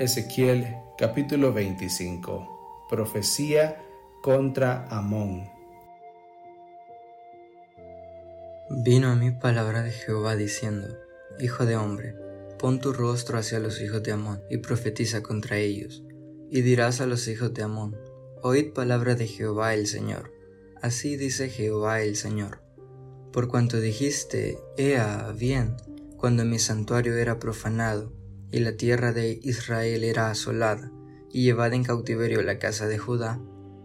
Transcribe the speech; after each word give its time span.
Ezequiel 0.00 0.78
capítulo 0.96 1.52
25. 1.52 2.86
Profecía 2.88 3.84
contra 4.22 4.88
Amón. 4.88 5.50
Vino 8.82 9.10
a 9.10 9.14
mí 9.14 9.30
palabra 9.30 9.82
de 9.82 9.90
Jehová 9.90 10.36
diciendo, 10.36 10.88
Hijo 11.38 11.66
de 11.66 11.76
hombre, 11.76 12.14
pon 12.58 12.80
tu 12.80 12.94
rostro 12.94 13.36
hacia 13.36 13.60
los 13.60 13.82
hijos 13.82 14.02
de 14.02 14.12
Amón 14.12 14.40
y 14.48 14.56
profetiza 14.56 15.22
contra 15.22 15.58
ellos, 15.58 16.02
y 16.50 16.62
dirás 16.62 17.02
a 17.02 17.06
los 17.06 17.28
hijos 17.28 17.52
de 17.52 17.62
Amón, 17.62 17.94
Oíd 18.40 18.72
palabra 18.72 19.16
de 19.16 19.26
Jehová 19.26 19.74
el 19.74 19.86
Señor. 19.86 20.32
Así 20.80 21.18
dice 21.18 21.50
Jehová 21.50 22.00
el 22.00 22.16
Señor. 22.16 22.62
Por 23.34 23.48
cuanto 23.48 23.78
dijiste, 23.78 24.56
Ea, 24.78 25.30
bien, 25.36 25.76
cuando 26.16 26.46
mi 26.46 26.58
santuario 26.58 27.18
era 27.18 27.38
profanado, 27.38 28.18
y 28.52 28.60
la 28.60 28.76
tierra 28.76 29.12
de 29.12 29.38
Israel 29.42 30.04
era 30.04 30.30
asolada, 30.30 30.90
y 31.32 31.44
llevada 31.44 31.76
en 31.76 31.84
cautiverio 31.84 32.42
la 32.42 32.58
casa 32.58 32.88
de 32.88 32.98
Judá. 32.98 33.40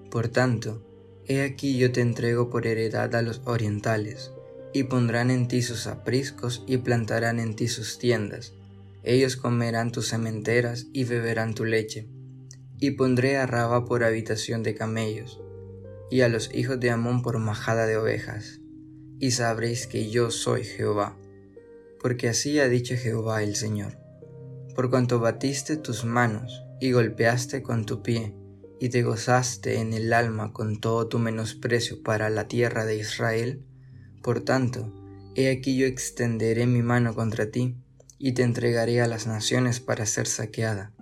Por 0.09 0.29
tanto, 0.29 0.83
he 1.27 1.41
aquí 1.41 1.77
yo 1.77 1.91
te 1.91 2.01
entrego 2.01 2.49
por 2.49 2.65
heredad 2.65 3.13
a 3.15 3.21
los 3.21 3.41
orientales, 3.45 4.31
y 4.73 4.83
pondrán 4.83 5.31
en 5.31 5.47
ti 5.47 5.61
sus 5.61 5.87
apriscos 5.87 6.63
y 6.67 6.77
plantarán 6.77 7.39
en 7.39 7.55
ti 7.55 7.67
sus 7.67 7.97
tiendas. 7.97 8.53
Ellos 9.03 9.35
comerán 9.35 9.91
tus 9.91 10.07
sementeras 10.07 10.87
y 10.91 11.03
beberán 11.03 11.53
tu 11.53 11.63
leche. 11.63 12.07
Y 12.79 12.91
pondré 12.91 13.37
a 13.37 13.45
Raba 13.45 13.85
por 13.85 14.03
habitación 14.03 14.63
de 14.63 14.75
camellos, 14.75 15.39
y 16.09 16.21
a 16.21 16.29
los 16.29 16.53
hijos 16.53 16.79
de 16.79 16.89
Amón 16.89 17.21
por 17.21 17.37
majada 17.37 17.85
de 17.85 17.97
ovejas. 17.97 18.59
Y 19.19 19.31
sabréis 19.31 19.87
que 19.87 20.09
yo 20.09 20.29
soy 20.31 20.63
Jehová, 20.63 21.17
porque 22.01 22.27
así 22.27 22.59
ha 22.59 22.67
dicho 22.67 22.95
Jehová 22.97 23.43
el 23.43 23.55
Señor 23.55 24.04
por 24.75 24.89
cuanto 24.89 25.19
batiste 25.19 25.77
tus 25.77 26.05
manos 26.05 26.63
y 26.79 26.91
golpeaste 26.91 27.63
con 27.63 27.85
tu 27.85 28.03
pie, 28.03 28.35
y 28.79 28.89
te 28.89 29.03
gozaste 29.03 29.79
en 29.79 29.93
el 29.93 30.11
alma 30.11 30.51
con 30.51 30.79
todo 30.81 31.07
tu 31.07 31.17
menosprecio 31.17 32.03
para 32.03 32.29
la 32.29 32.47
tierra 32.47 32.85
de 32.85 32.97
Israel, 32.97 33.65
por 34.21 34.41
tanto, 34.41 34.91
he 35.35 35.49
aquí 35.49 35.77
yo 35.77 35.85
extenderé 35.85 36.67
mi 36.67 36.81
mano 36.81 37.15
contra 37.15 37.49
ti, 37.51 37.77
y 38.17 38.33
te 38.33 38.43
entregaré 38.43 39.01
a 39.01 39.07
las 39.07 39.27
naciones 39.27 39.79
para 39.79 40.05
ser 40.05 40.27
saqueada. 40.27 40.93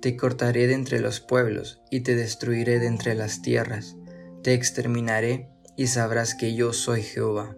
Te 0.00 0.16
cortaré 0.16 0.66
de 0.66 0.74
entre 0.74 1.00
los 1.00 1.20
pueblos, 1.20 1.80
y 1.90 2.00
te 2.00 2.16
destruiré 2.16 2.78
de 2.78 2.86
entre 2.86 3.14
las 3.14 3.42
tierras, 3.42 3.96
te 4.42 4.54
exterminaré, 4.54 5.50
y 5.76 5.86
sabrás 5.86 6.34
que 6.34 6.54
yo 6.54 6.72
soy 6.72 7.02
Jehová. 7.02 7.56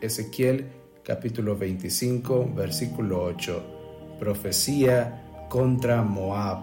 Ezequiel 0.00 0.79
capítulo 1.10 1.56
25, 1.56 2.52
versículo 2.54 3.24
8. 3.24 4.16
Profecía 4.20 5.48
contra 5.48 6.04
Moab. 6.04 6.60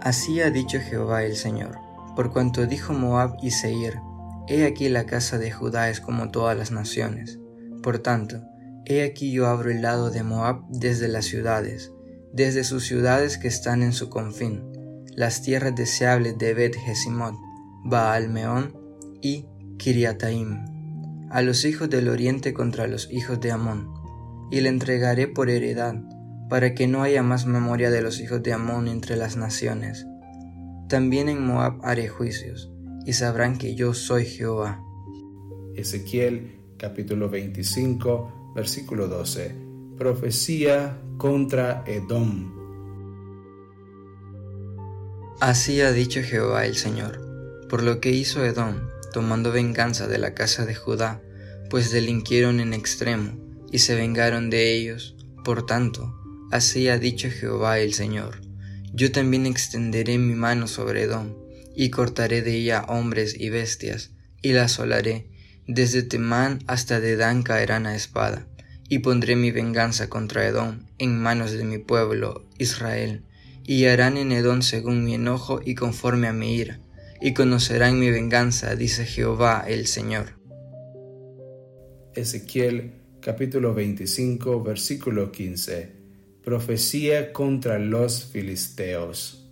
Así 0.00 0.40
ha 0.40 0.50
dicho 0.50 0.78
Jehová 0.80 1.24
el 1.24 1.36
Señor, 1.36 1.76
por 2.16 2.32
cuanto 2.32 2.64
dijo 2.64 2.94
Moab 2.94 3.36
y 3.42 3.50
Seir, 3.50 3.98
He 4.48 4.64
aquí 4.64 4.88
la 4.88 5.04
casa 5.04 5.36
de 5.36 5.50
Judá 5.50 5.90
es 5.90 6.00
como 6.00 6.30
todas 6.30 6.56
las 6.56 6.70
naciones. 6.70 7.38
Por 7.82 7.98
tanto, 7.98 8.40
he 8.86 9.02
aquí 9.02 9.32
yo 9.32 9.48
abro 9.48 9.70
el 9.70 9.82
lado 9.82 10.10
de 10.10 10.22
Moab 10.22 10.62
desde 10.70 11.08
las 11.08 11.26
ciudades, 11.26 11.92
desde 12.32 12.64
sus 12.64 12.86
ciudades 12.86 13.36
que 13.36 13.48
están 13.48 13.82
en 13.82 13.92
su 13.92 14.08
confín, 14.08 14.62
las 15.14 15.42
tierras 15.42 15.76
deseables 15.76 16.38
de 16.38 16.54
Bet 16.54 16.74
Jesimot, 16.74 17.34
Baal 17.84 18.30
Meón 18.30 18.74
y 19.20 19.44
Kiriataim 19.76 20.71
a 21.32 21.40
los 21.40 21.64
hijos 21.64 21.88
del 21.88 22.08
oriente 22.08 22.52
contra 22.52 22.86
los 22.86 23.10
hijos 23.10 23.40
de 23.40 23.50
Amón, 23.52 23.90
y 24.50 24.60
le 24.60 24.68
entregaré 24.68 25.28
por 25.28 25.48
heredad, 25.48 25.94
para 26.50 26.74
que 26.74 26.86
no 26.86 27.02
haya 27.02 27.22
más 27.22 27.46
memoria 27.46 27.90
de 27.90 28.02
los 28.02 28.20
hijos 28.20 28.42
de 28.42 28.52
Amón 28.52 28.86
entre 28.86 29.16
las 29.16 29.36
naciones. 29.38 30.06
También 30.90 31.30
en 31.30 31.44
Moab 31.46 31.80
haré 31.82 32.08
juicios, 32.08 32.70
y 33.06 33.14
sabrán 33.14 33.56
que 33.56 33.74
yo 33.74 33.94
soy 33.94 34.26
Jehová. 34.26 34.84
Ezequiel 35.74 36.60
capítulo 36.76 37.30
25, 37.30 38.52
versículo 38.54 39.08
12. 39.08 39.54
Profecía 39.96 40.98
contra 41.16 41.82
Edom. 41.86 42.52
Así 45.40 45.80
ha 45.80 45.92
dicho 45.92 46.20
Jehová 46.22 46.66
el 46.66 46.76
Señor, 46.76 47.66
por 47.70 47.82
lo 47.82 48.00
que 48.00 48.10
hizo 48.10 48.44
Edom, 48.44 48.91
tomando 49.12 49.52
venganza 49.52 50.06
de 50.08 50.18
la 50.18 50.34
casa 50.34 50.66
de 50.66 50.74
Judá, 50.74 51.20
pues 51.70 51.90
delinquieron 51.90 52.60
en 52.60 52.74
extremo, 52.74 53.38
y 53.70 53.78
se 53.78 53.94
vengaron 53.94 54.50
de 54.50 54.74
ellos. 54.74 55.16
Por 55.44 55.66
tanto, 55.66 56.14
así 56.50 56.88
ha 56.88 56.98
dicho 56.98 57.28
Jehová 57.30 57.78
el 57.78 57.94
Señor, 57.94 58.40
yo 58.92 59.10
también 59.10 59.46
extenderé 59.46 60.18
mi 60.18 60.34
mano 60.34 60.66
sobre 60.66 61.02
Edom, 61.02 61.34
y 61.74 61.90
cortaré 61.90 62.42
de 62.42 62.56
ella 62.56 62.84
hombres 62.88 63.34
y 63.38 63.48
bestias, 63.48 64.10
y 64.42 64.52
la 64.52 64.64
asolaré, 64.64 65.28
desde 65.66 66.02
Temán 66.02 66.58
hasta 66.66 67.00
Dedán 67.00 67.42
caerán 67.42 67.86
a 67.86 67.96
espada, 67.96 68.46
y 68.88 68.98
pondré 68.98 69.36
mi 69.36 69.50
venganza 69.50 70.10
contra 70.10 70.46
Edom 70.46 70.80
en 70.98 71.18
manos 71.18 71.52
de 71.52 71.64
mi 71.64 71.78
pueblo 71.78 72.44
Israel, 72.58 73.22
y 73.64 73.86
harán 73.86 74.18
en 74.18 74.32
Edom 74.32 74.60
según 74.60 75.04
mi 75.04 75.14
enojo 75.14 75.60
y 75.64 75.74
conforme 75.74 76.28
a 76.28 76.34
mi 76.34 76.54
ira, 76.56 76.80
y 77.24 77.34
conocerán 77.34 78.00
mi 78.00 78.10
venganza, 78.10 78.74
dice 78.74 79.06
Jehová 79.06 79.64
el 79.68 79.86
Señor. 79.86 80.40
Ezequiel 82.14 82.94
capítulo 83.20 83.74
25 83.74 84.60
versículo 84.64 85.30
15. 85.30 85.92
Profecía 86.42 87.32
contra 87.32 87.78
los 87.78 88.24
filisteos. 88.24 89.48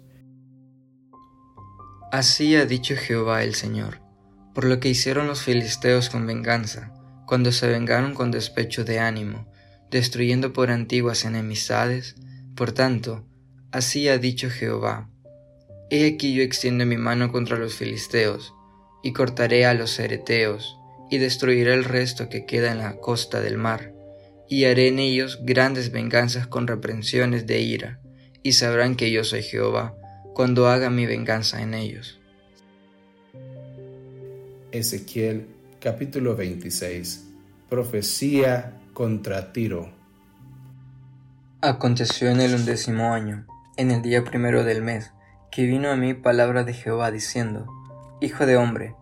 Así 2.10 2.56
ha 2.56 2.66
dicho 2.66 2.96
Jehová 2.96 3.44
el 3.44 3.54
Señor, 3.54 4.00
por 4.52 4.64
lo 4.64 4.80
que 4.80 4.88
hicieron 4.88 5.28
los 5.28 5.42
filisteos 5.42 6.10
con 6.10 6.26
venganza, 6.26 6.92
cuando 7.24 7.52
se 7.52 7.68
vengaron 7.68 8.14
con 8.14 8.32
despecho 8.32 8.82
de 8.82 8.98
ánimo, 8.98 9.46
destruyendo 9.92 10.52
por 10.52 10.72
antiguas 10.72 11.24
enemistades, 11.24 12.16
por 12.56 12.72
tanto, 12.72 13.24
así 13.70 14.08
ha 14.08 14.18
dicho 14.18 14.50
Jehová, 14.50 15.08
He 15.92 16.06
aquí 16.06 16.32
yo 16.34 16.42
extiendo 16.44 16.86
mi 16.86 16.96
mano 16.96 17.32
contra 17.32 17.58
los 17.58 17.74
filisteos, 17.74 18.54
y 19.02 19.12
cortaré 19.12 19.66
a 19.66 19.74
los 19.74 19.98
ereteos, 19.98 20.78
y 21.10 21.18
destruiré 21.18 21.74
el 21.74 21.82
resto 21.82 22.28
que 22.28 22.46
queda 22.46 22.70
en 22.70 22.78
la 22.78 22.96
costa 22.98 23.40
del 23.40 23.58
mar, 23.58 23.92
y 24.48 24.66
haré 24.66 24.86
en 24.86 25.00
ellos 25.00 25.40
grandes 25.42 25.90
venganzas 25.90 26.46
con 26.46 26.68
reprensiones 26.68 27.48
de 27.48 27.60
ira, 27.60 28.00
y 28.44 28.52
sabrán 28.52 28.94
que 28.94 29.10
yo 29.10 29.24
soy 29.24 29.42
Jehová, 29.42 29.96
cuando 30.32 30.68
haga 30.68 30.90
mi 30.90 31.06
venganza 31.06 31.60
en 31.60 31.74
ellos. 31.74 32.20
Ezequiel 34.70 35.46
capítulo 35.80 36.36
26 36.36 37.24
Profecía 37.68 38.80
contra 38.92 39.52
Tiro 39.52 39.90
Aconteció 41.60 42.30
en 42.30 42.40
el 42.40 42.54
undécimo 42.54 43.12
año, 43.12 43.44
en 43.76 43.90
el 43.90 44.02
día 44.02 44.22
primero 44.22 44.62
del 44.62 44.82
mes, 44.82 45.10
que 45.50 45.66
vino 45.66 45.90
a 45.90 45.96
mí 45.96 46.14
palabra 46.14 46.62
de 46.62 46.72
Jehová 46.72 47.10
diciendo, 47.10 47.66
Hijo 48.20 48.46
de 48.46 48.56
hombre, 48.56 48.94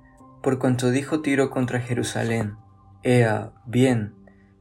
por 0.43 0.59
cuanto 0.59 0.91
dijo 0.91 1.21
Tiro 1.21 1.51
contra 1.51 1.81
Jerusalén, 1.81 2.57
Ea, 3.03 3.53
bien, 3.67 4.15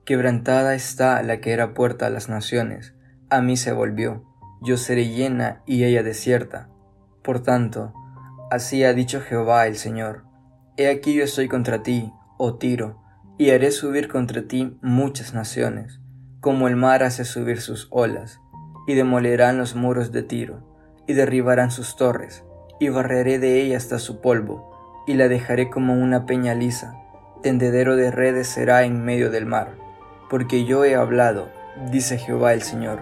quebrantada 0.06 0.76
está 0.76 1.22
la 1.24 1.40
que 1.40 1.54
era 1.54 1.74
puerta 1.74 2.08
a 2.08 2.10
las 2.10 2.28
naciones, 2.28 2.94
a 3.30 3.42
mí 3.42 3.56
se 3.56 3.72
volvió, 3.72 4.26
yo 4.62 4.76
seré 4.78 5.10
llena 5.10 5.62
y 5.66 5.86
ella 5.86 6.04
desierta. 6.04 6.70
Por 7.24 7.42
tanto, 7.42 7.94
así 8.52 8.84
ha 8.84 8.94
dicho 8.94 9.22
Jehová 9.22 9.68
el 9.68 9.78
Señor, 9.78 10.26
He 10.76 10.90
aquí 10.90 11.14
yo 11.14 11.24
estoy 11.24 11.48
contra 11.48 11.84
ti, 11.84 12.12
oh 12.38 12.56
Tiro, 12.56 13.02
y 13.38 13.52
haré 13.52 13.72
subir 13.72 14.10
contra 14.10 14.44
ti 14.44 14.78
muchas 14.82 15.34
naciones, 15.34 16.02
como 16.42 16.68
el 16.68 16.76
mar 16.76 17.04
hace 17.04 17.24
subir 17.24 17.62
sus 17.62 17.88
olas, 17.92 18.40
y 18.88 18.94
demolerán 18.94 19.58
los 19.58 19.76
muros 19.76 20.12
de 20.12 20.24
Tiro 20.24 20.77
y 21.08 21.14
derribarán 21.14 21.72
sus 21.72 21.96
torres, 21.96 22.44
y 22.80 22.90
barreré 22.90 23.40
de 23.40 23.62
ella 23.62 23.78
hasta 23.78 23.98
su 23.98 24.20
polvo, 24.20 25.04
y 25.08 25.14
la 25.14 25.30
dejaré 25.30 25.70
como 25.70 25.94
una 25.94 26.26
peña 26.26 26.54
lisa, 26.54 26.96
tendedero 27.42 27.96
de 27.96 28.12
redes 28.12 28.48
será 28.48 28.84
en 28.84 29.04
medio 29.04 29.32
del 29.32 29.46
mar, 29.46 29.76
porque 30.30 30.66
yo 30.66 30.84
he 30.84 30.96
hablado, 30.96 31.50
dice 31.92 32.18
Jehová 32.18 32.54
el 32.54 32.62
Señor, 32.62 33.00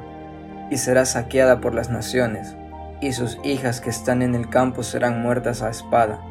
y 0.69 0.77
será 0.77 1.05
saqueada 1.05 1.59
por 1.59 1.73
las 1.73 1.89
naciones, 1.89 2.55
y 3.01 3.11
sus 3.11 3.37
hijas 3.43 3.81
que 3.81 3.89
están 3.89 4.21
en 4.21 4.35
el 4.35 4.49
campo 4.49 4.83
serán 4.83 5.21
muertas 5.21 5.63
a 5.63 5.69
espada, 5.69 6.21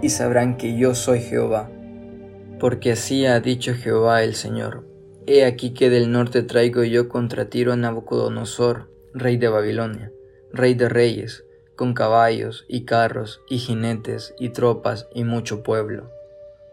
y 0.00 0.08
sabrán 0.08 0.56
que 0.56 0.76
yo 0.76 0.94
soy 0.94 1.20
Jehová. 1.20 1.68
Porque 2.58 2.92
así 2.92 3.26
ha 3.26 3.38
dicho 3.40 3.74
Jehová 3.74 4.22
el 4.22 4.34
Señor, 4.34 4.86
He 5.26 5.44
aquí 5.44 5.74
que 5.74 5.90
del 5.90 6.10
norte 6.10 6.42
traigo 6.42 6.84
yo 6.84 7.10
contra 7.10 7.50
Tiro 7.50 7.74
a 7.74 7.76
Nabucodonosor, 7.76 8.90
rey 9.12 9.36
de 9.36 9.48
Babilonia 9.48 10.10
rey 10.52 10.74
de 10.74 10.88
reyes, 10.88 11.44
con 11.76 11.94
caballos 11.94 12.64
y 12.68 12.84
carros 12.84 13.40
y 13.48 13.58
jinetes 13.58 14.34
y 14.38 14.50
tropas 14.50 15.08
y 15.14 15.24
mucho 15.24 15.62
pueblo. 15.62 16.10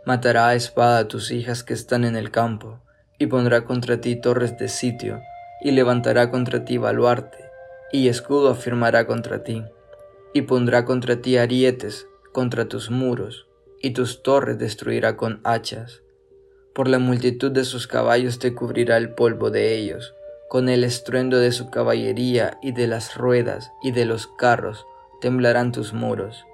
Matará 0.05 0.49
a 0.49 0.55
espada 0.55 0.99
a 0.99 1.07
tus 1.07 1.31
hijas 1.31 1.63
que 1.63 1.73
están 1.73 2.03
en 2.03 2.15
el 2.15 2.31
campo, 2.31 2.79
y 3.17 3.27
pondrá 3.27 3.65
contra 3.65 4.01
ti 4.01 4.15
torres 4.15 4.57
de 4.57 4.67
sitio, 4.67 5.21
y 5.61 5.71
levantará 5.71 6.31
contra 6.31 6.65
ti 6.65 6.77
baluarte, 6.77 7.45
y 7.91 8.07
escudo 8.07 8.49
afirmará 8.49 9.07
contra 9.07 9.43
ti, 9.43 9.63
y 10.33 10.41
pondrá 10.43 10.85
contra 10.85 11.21
ti 11.21 11.37
arietes 11.37 12.07
contra 12.33 12.67
tus 12.67 12.91
muros, 12.91 13.47
y 13.81 13.91
tus 13.91 14.21
torres 14.23 14.57
destruirá 14.57 15.15
con 15.15 15.39
hachas. 15.43 16.01
Por 16.73 16.87
la 16.89 16.99
multitud 16.99 17.51
de 17.51 17.63
sus 17.63 17.87
caballos 17.87 18.37
te 18.39 18.53
cubrirá 18.53 18.97
el 18.97 19.11
polvo 19.11 19.49
de 19.49 19.75
ellos, 19.75 20.13
con 20.49 20.69
el 20.69 20.83
estruendo 20.83 21.39
de 21.39 21.51
su 21.51 21.69
caballería 21.69 22.57
y 22.61 22.71
de 22.71 22.87
las 22.87 23.15
ruedas 23.15 23.71
y 23.81 23.91
de 23.91 24.05
los 24.05 24.27
carros 24.27 24.85
temblarán 25.21 25.71
tus 25.71 25.93
muros, 25.93 26.45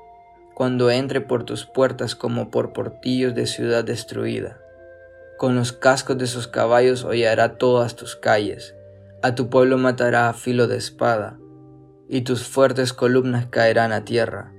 cuando 0.54 0.92
entre 0.92 1.22
por 1.22 1.44
tus 1.44 1.66
puertas 1.66 2.16
como 2.16 2.52
por 2.52 2.74
portillos 2.74 3.36
de 3.36 3.48
ciudad 3.48 3.84
destruida. 3.84 4.60
Con 5.38 5.56
los 5.56 5.72
cascos 5.72 6.18
de 6.18 6.28
sus 6.28 6.48
caballos 6.48 7.04
hollará 7.04 7.58
todas 7.58 7.96
tus 7.96 8.16
calles, 8.16 8.76
a 9.24 9.36
tu 9.36 9.50
pueblo 9.50 9.78
matará 9.78 10.30
a 10.30 10.34
filo 10.34 10.68
de 10.68 10.78
espada, 10.78 11.38
y 12.08 12.22
tus 12.22 12.44
fuertes 12.44 12.94
columnas 12.94 13.48
caerán 13.48 13.92
a 13.92 14.06
tierra, 14.06 14.52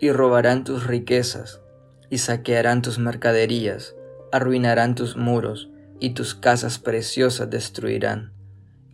y 0.00 0.10
robarán 0.10 0.64
tus 0.64 0.86
riquezas, 0.86 1.60
y 2.10 2.18
saquearán 2.18 2.82
tus 2.82 2.98
mercaderías, 2.98 3.94
arruinarán 4.32 4.94
tus 4.94 5.16
muros, 5.16 5.70
y 5.98 6.10
tus 6.10 6.34
casas 6.34 6.78
preciosas 6.78 7.48
destruirán, 7.50 8.35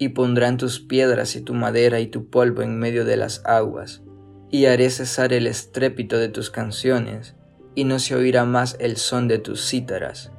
y 0.02 0.08
pondrán 0.08 0.56
tus 0.56 0.80
piedras 0.80 1.36
y 1.36 1.42
tu 1.42 1.54
madera 1.54 2.00
y 2.00 2.08
tu 2.08 2.26
polvo 2.26 2.62
en 2.62 2.76
medio 2.76 3.04
de 3.04 3.16
las 3.16 3.40
aguas, 3.44 4.02
y 4.50 4.66
haré 4.66 4.90
cesar 4.90 5.32
el 5.32 5.46
estrépito 5.46 6.18
de 6.18 6.28
tus 6.28 6.50
canciones, 6.50 7.36
y 7.76 7.84
no 7.84 8.00
se 8.00 8.16
oirá 8.16 8.44
más 8.44 8.76
el 8.80 8.96
son 8.96 9.28
de 9.28 9.38
tus 9.38 9.64
cítaras, 9.64 10.32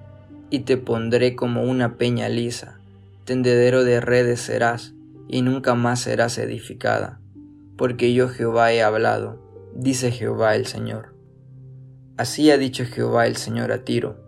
y 0.50 0.60
te 0.60 0.75
pondré 0.75 1.38
como 1.38 1.63
una 1.63 1.95
peña 1.95 2.27
lisa, 2.27 2.81
tendedero 3.24 3.86
de 3.86 4.01
redes 4.01 4.42
serás, 4.42 4.95
y 5.30 5.44
nunca 5.44 5.75
más 5.75 6.01
serás 6.01 6.38
edificada, 6.39 7.21
porque 7.77 8.13
yo 8.13 8.27
Jehová 8.27 8.74
he 8.74 8.83
hablado, 8.83 9.42
dice 9.74 10.12
Jehová 10.12 10.57
el 10.57 10.66
Señor. 10.66 11.16
Así 12.18 12.51
ha 12.51 12.57
dicho 12.57 12.83
Jehová 12.83 13.27
el 13.27 13.38
Señor 13.38 13.71
a 13.71 13.86
Tiro, 13.86 14.21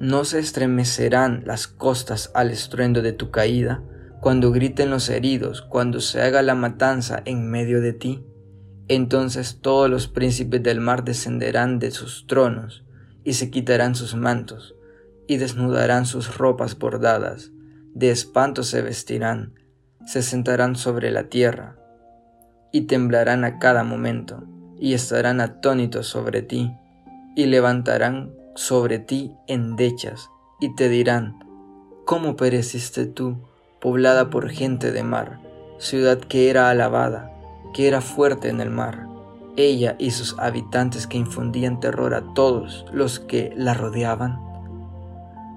no 0.00 0.24
se 0.24 0.38
estremecerán 0.38 1.42
las 1.44 1.66
costas 1.66 2.30
al 2.32 2.50
estruendo 2.50 3.02
de 3.02 3.12
tu 3.12 3.30
caída, 3.30 3.82
cuando 4.20 4.50
griten 4.50 4.90
los 4.90 5.08
heridos, 5.08 5.62
cuando 5.62 6.00
se 6.00 6.20
haga 6.20 6.42
la 6.42 6.54
matanza 6.54 7.22
en 7.24 7.50
medio 7.50 7.80
de 7.80 7.92
ti. 7.92 8.24
Entonces 8.88 9.58
todos 9.60 9.88
los 9.88 10.08
príncipes 10.08 10.62
del 10.62 10.80
mar 10.80 11.04
descenderán 11.04 11.78
de 11.78 11.90
sus 11.90 12.26
tronos, 12.26 12.84
y 13.24 13.34
se 13.34 13.50
quitarán 13.50 13.94
sus 13.94 14.14
mantos, 14.14 14.74
y 15.26 15.36
desnudarán 15.36 16.06
sus 16.06 16.38
ropas 16.38 16.78
bordadas, 16.78 17.52
de 17.94 18.10
espanto 18.10 18.62
se 18.62 18.80
vestirán, 18.80 19.54
se 20.06 20.22
sentarán 20.22 20.76
sobre 20.76 21.10
la 21.10 21.24
tierra, 21.24 21.76
y 22.72 22.82
temblarán 22.82 23.44
a 23.44 23.58
cada 23.58 23.84
momento, 23.84 24.44
y 24.78 24.94
estarán 24.94 25.40
atónitos 25.40 26.06
sobre 26.06 26.42
ti, 26.42 26.72
y 27.36 27.46
levantarán 27.46 28.32
sobre 28.54 28.98
ti 28.98 29.34
endechas, 29.46 30.30
y 30.60 30.74
te 30.74 30.88
dirán, 30.88 31.38
¿cómo 32.06 32.36
pereciste 32.36 33.06
tú, 33.06 33.42
poblada 33.80 34.30
por 34.30 34.50
gente 34.50 34.92
de 34.92 35.02
mar, 35.02 35.40
ciudad 35.78 36.18
que 36.18 36.50
era 36.50 36.70
alabada, 36.70 37.32
que 37.72 37.88
era 37.88 38.00
fuerte 38.00 38.48
en 38.48 38.60
el 38.60 38.70
mar, 38.70 39.06
ella 39.56 39.96
y 39.98 40.12
sus 40.12 40.38
habitantes 40.38 41.06
que 41.06 41.18
infundían 41.18 41.80
terror 41.80 42.14
a 42.14 42.34
todos 42.34 42.86
los 42.92 43.20
que 43.20 43.52
la 43.56 43.74
rodeaban? 43.74 44.40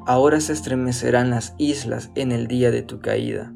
Ahora 0.05 0.39
se 0.39 0.53
estremecerán 0.53 1.29
las 1.29 1.53
islas 1.57 2.11
en 2.15 2.31
el 2.31 2.47
día 2.47 2.71
de 2.71 2.81
tu 2.81 2.99
caída. 2.99 3.53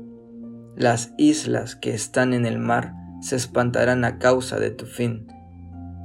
Las 0.76 1.14
islas 1.18 1.76
que 1.76 1.94
están 1.94 2.34
en 2.34 2.46
el 2.46 2.60
mar 2.60 2.94
se 3.22 3.36
espantarán 3.36 4.06
a 4.06 4.20
causa 4.20 4.60
de 4.60 4.72
tu 4.72 4.86
fin, 4.86 5.28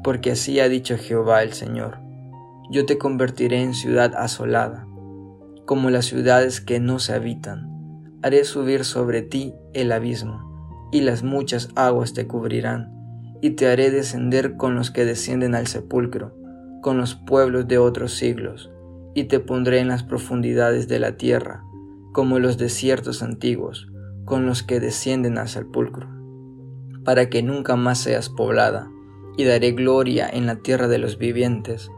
porque 0.02 0.32
así 0.32 0.60
ha 0.60 0.68
dicho 0.68 0.96
Jehová 0.96 1.42
el 1.42 1.52
Señor 1.52 2.10
yo 2.70 2.86
te 2.86 2.98
convertiré 2.98 3.62
en 3.62 3.74
ciudad 3.74 4.14
asolada, 4.14 4.86
como 5.66 5.90
las 5.90 6.06
ciudades 6.06 6.60
que 6.60 6.78
no 6.78 7.00
se 7.00 7.12
habitan. 7.12 7.68
Haré 8.22 8.44
subir 8.44 8.84
sobre 8.84 9.22
ti 9.22 9.54
el 9.72 9.92
abismo, 9.92 10.88
y 10.92 11.00
las 11.00 11.22
muchas 11.22 11.70
aguas 11.74 12.12
te 12.12 12.26
cubrirán, 12.26 12.92
y 13.40 13.50
te 13.50 13.66
haré 13.66 13.90
descender 13.90 14.56
con 14.56 14.74
los 14.74 14.90
que 14.90 15.06
descienden 15.06 15.54
al 15.54 15.66
sepulcro, 15.66 16.36
con 16.82 16.98
los 16.98 17.14
pueblos 17.14 17.66
de 17.66 17.78
otros 17.78 18.12
siglos, 18.12 18.70
y 19.14 19.24
te 19.24 19.40
pondré 19.40 19.80
en 19.80 19.88
las 19.88 20.02
profundidades 20.02 20.86
de 20.86 20.98
la 20.98 21.16
tierra, 21.16 21.64
como 22.12 22.38
los 22.38 22.58
desiertos 22.58 23.22
antiguos, 23.22 23.88
con 24.26 24.44
los 24.44 24.62
que 24.62 24.80
descienden 24.80 25.38
al 25.38 25.48
sepulcro, 25.48 26.06
para 27.04 27.30
que 27.30 27.42
nunca 27.42 27.76
más 27.76 27.98
seas 27.98 28.28
poblada, 28.28 28.90
y 29.38 29.44
daré 29.44 29.72
gloria 29.72 30.28
en 30.30 30.44
la 30.44 30.56
tierra 30.56 30.88
de 30.88 30.98
los 30.98 31.16
vivientes, 31.16 31.90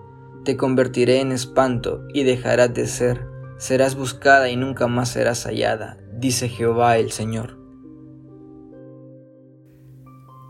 te 0.45 0.57
convertiré 0.57 1.21
en 1.21 1.33
espanto 1.33 2.03
y 2.15 2.23
dejarás 2.23 2.73
de 2.75 2.87
ser, 2.87 3.27
serás 3.59 3.97
buscada 3.97 4.51
y 4.51 4.57
nunca 4.57 4.87
más 4.87 5.09
serás 5.09 5.45
hallada, 5.47 5.99
dice 6.23 6.49
Jehová 6.49 6.99
el 6.99 7.11
Señor. 7.11 7.59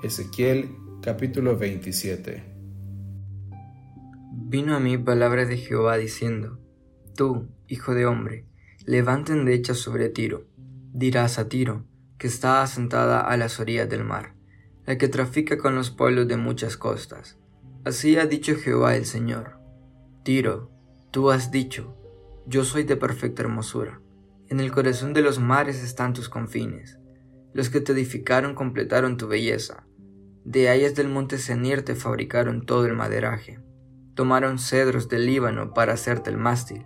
Ezequiel 0.03 0.77
capítulo 1.01 1.57
27 1.57 2.45
Vino 4.35 4.77
a 4.77 4.81
mí 4.81 4.99
palabra 4.99 5.47
de 5.47 5.57
Jehová 5.57 5.97
diciendo, 5.97 6.59
Tú, 7.17 7.49
hijo 7.69 7.95
de 7.95 8.05
hombre, 8.05 8.45
levanta 8.85 9.33
endechas 9.33 9.79
sobre 9.79 10.11
Tiro, 10.11 10.45
dirás 10.93 11.39
a 11.39 11.49
Tiro, 11.49 11.87
que 12.19 12.27
está 12.27 12.63
asentada 12.63 13.23
a 13.23 13.35
las 13.39 13.59
orillas 13.59 13.89
del 13.89 14.05
mar, 14.05 14.35
la 14.85 14.99
que 14.99 15.09
trafica 15.09 15.57
con 15.57 15.75
los 15.75 15.89
pueblos 15.89 16.29
de 16.29 16.37
muchas 16.37 16.77
costas. 16.77 17.39
Así 17.83 18.19
ha 18.19 18.27
dicho 18.27 18.57
Jehová 18.57 18.95
el 18.95 19.07
Señor 19.07 19.59
Tiro, 20.23 20.71
tú 21.11 21.31
has 21.31 21.51
dicho, 21.51 21.97
yo 22.45 22.63
soy 22.63 22.83
de 22.83 22.97
perfecta 22.97 23.41
hermosura. 23.41 24.02
En 24.53 24.61
el 24.61 24.71
corazón 24.71 25.15
de 25.15 25.23
los 25.23 25.39
mares 25.39 25.83
están 25.83 26.13
tus 26.13 26.29
confines. 26.29 26.99
Los 27.55 27.71
que 27.71 27.81
te 27.81 27.93
edificaron 27.93 28.55
completaron 28.55 29.17
tu 29.17 29.27
belleza. 29.27 29.87
De 30.45 30.69
hayas 30.69 30.95
del 30.95 31.09
monte 31.09 31.39
Senir 31.39 31.87
te 31.87 31.95
fabricaron 31.95 32.67
todo 32.67 32.85
el 32.85 32.93
maderaje. 32.93 33.61
Tomaron 34.15 34.59
cedros 34.59 35.09
del 35.09 35.25
Líbano 35.25 35.73
para 35.73 35.95
hacerte 35.95 36.29
el 36.29 36.37
mástil. 36.37 36.85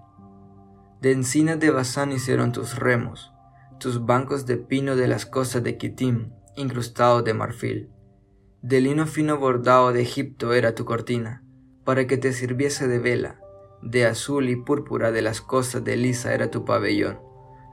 De 1.01 1.11
encinas 1.11 1.59
de 1.59 1.71
Basán 1.71 2.13
hicieron 2.13 2.53
tus 2.53 2.77
remos, 2.77 3.33
tus 3.81 4.07
bancos 4.07 4.47
de 4.47 4.59
pino 4.59 4.95
de 4.95 5.09
las 5.09 5.27
costas 5.27 5.65
de 5.65 5.77
Kitim, 5.77 6.31
incrustados 6.55 7.25
de 7.25 7.35
marfil. 7.35 7.91
De 8.63 8.81
lino 8.81 9.09
fino 9.09 9.39
bordado 9.39 9.93
de 9.93 10.03
Egipto 10.03 10.53
era 10.53 10.77
tu 10.77 10.85
cortina 10.85 11.43
para 11.83 12.07
que 12.07 12.17
te 12.17 12.33
sirviese 12.33 12.87
de 12.87 13.01
vela. 13.01 13.41
De 13.83 14.07
azul 14.07 14.51
y 14.51 14.55
púrpura 14.55 15.11
de 15.11 15.23
las 15.23 15.41
costas 15.41 15.83
de 15.83 15.97
Lisa 15.97 16.33
era 16.33 16.49
tu 16.49 16.65
pabellón. 16.65 17.26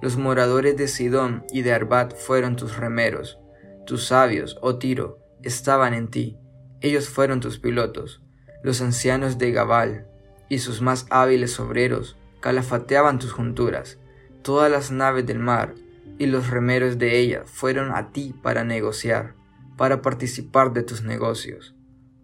Los 0.03 0.17
moradores 0.17 0.75
de 0.75 0.89
Sidón 0.89 1.45
y 1.49 1.61
de 1.61 1.71
Arbat 1.71 2.13
fueron 2.13 2.57
tus 2.57 2.75
remeros. 2.75 3.39
Tus 3.85 4.07
sabios, 4.07 4.57
oh 4.59 4.75
Tiro, 4.77 5.19
estaban 5.43 5.93
en 5.93 6.09
ti. 6.09 6.37
Ellos 6.81 7.07
fueron 7.07 7.39
tus 7.39 7.57
pilotos. 7.57 8.21
Los 8.63 8.81
ancianos 8.81 9.37
de 9.37 9.53
Gabal 9.53 10.05
y 10.49 10.59
sus 10.59 10.81
más 10.81 11.05
hábiles 11.09 11.57
obreros 11.57 12.17
calafateaban 12.41 13.17
tus 13.17 13.31
junturas. 13.31 13.97
Todas 14.41 14.69
las 14.69 14.91
naves 14.91 15.25
del 15.25 15.39
mar 15.39 15.73
y 16.17 16.25
los 16.25 16.49
remeros 16.49 16.97
de 16.97 17.19
ella 17.19 17.43
fueron 17.45 17.95
a 17.95 18.11
ti 18.11 18.35
para 18.43 18.65
negociar, 18.65 19.35
para 19.77 20.01
participar 20.01 20.73
de 20.73 20.83
tus 20.83 21.03
negocios. 21.03 21.75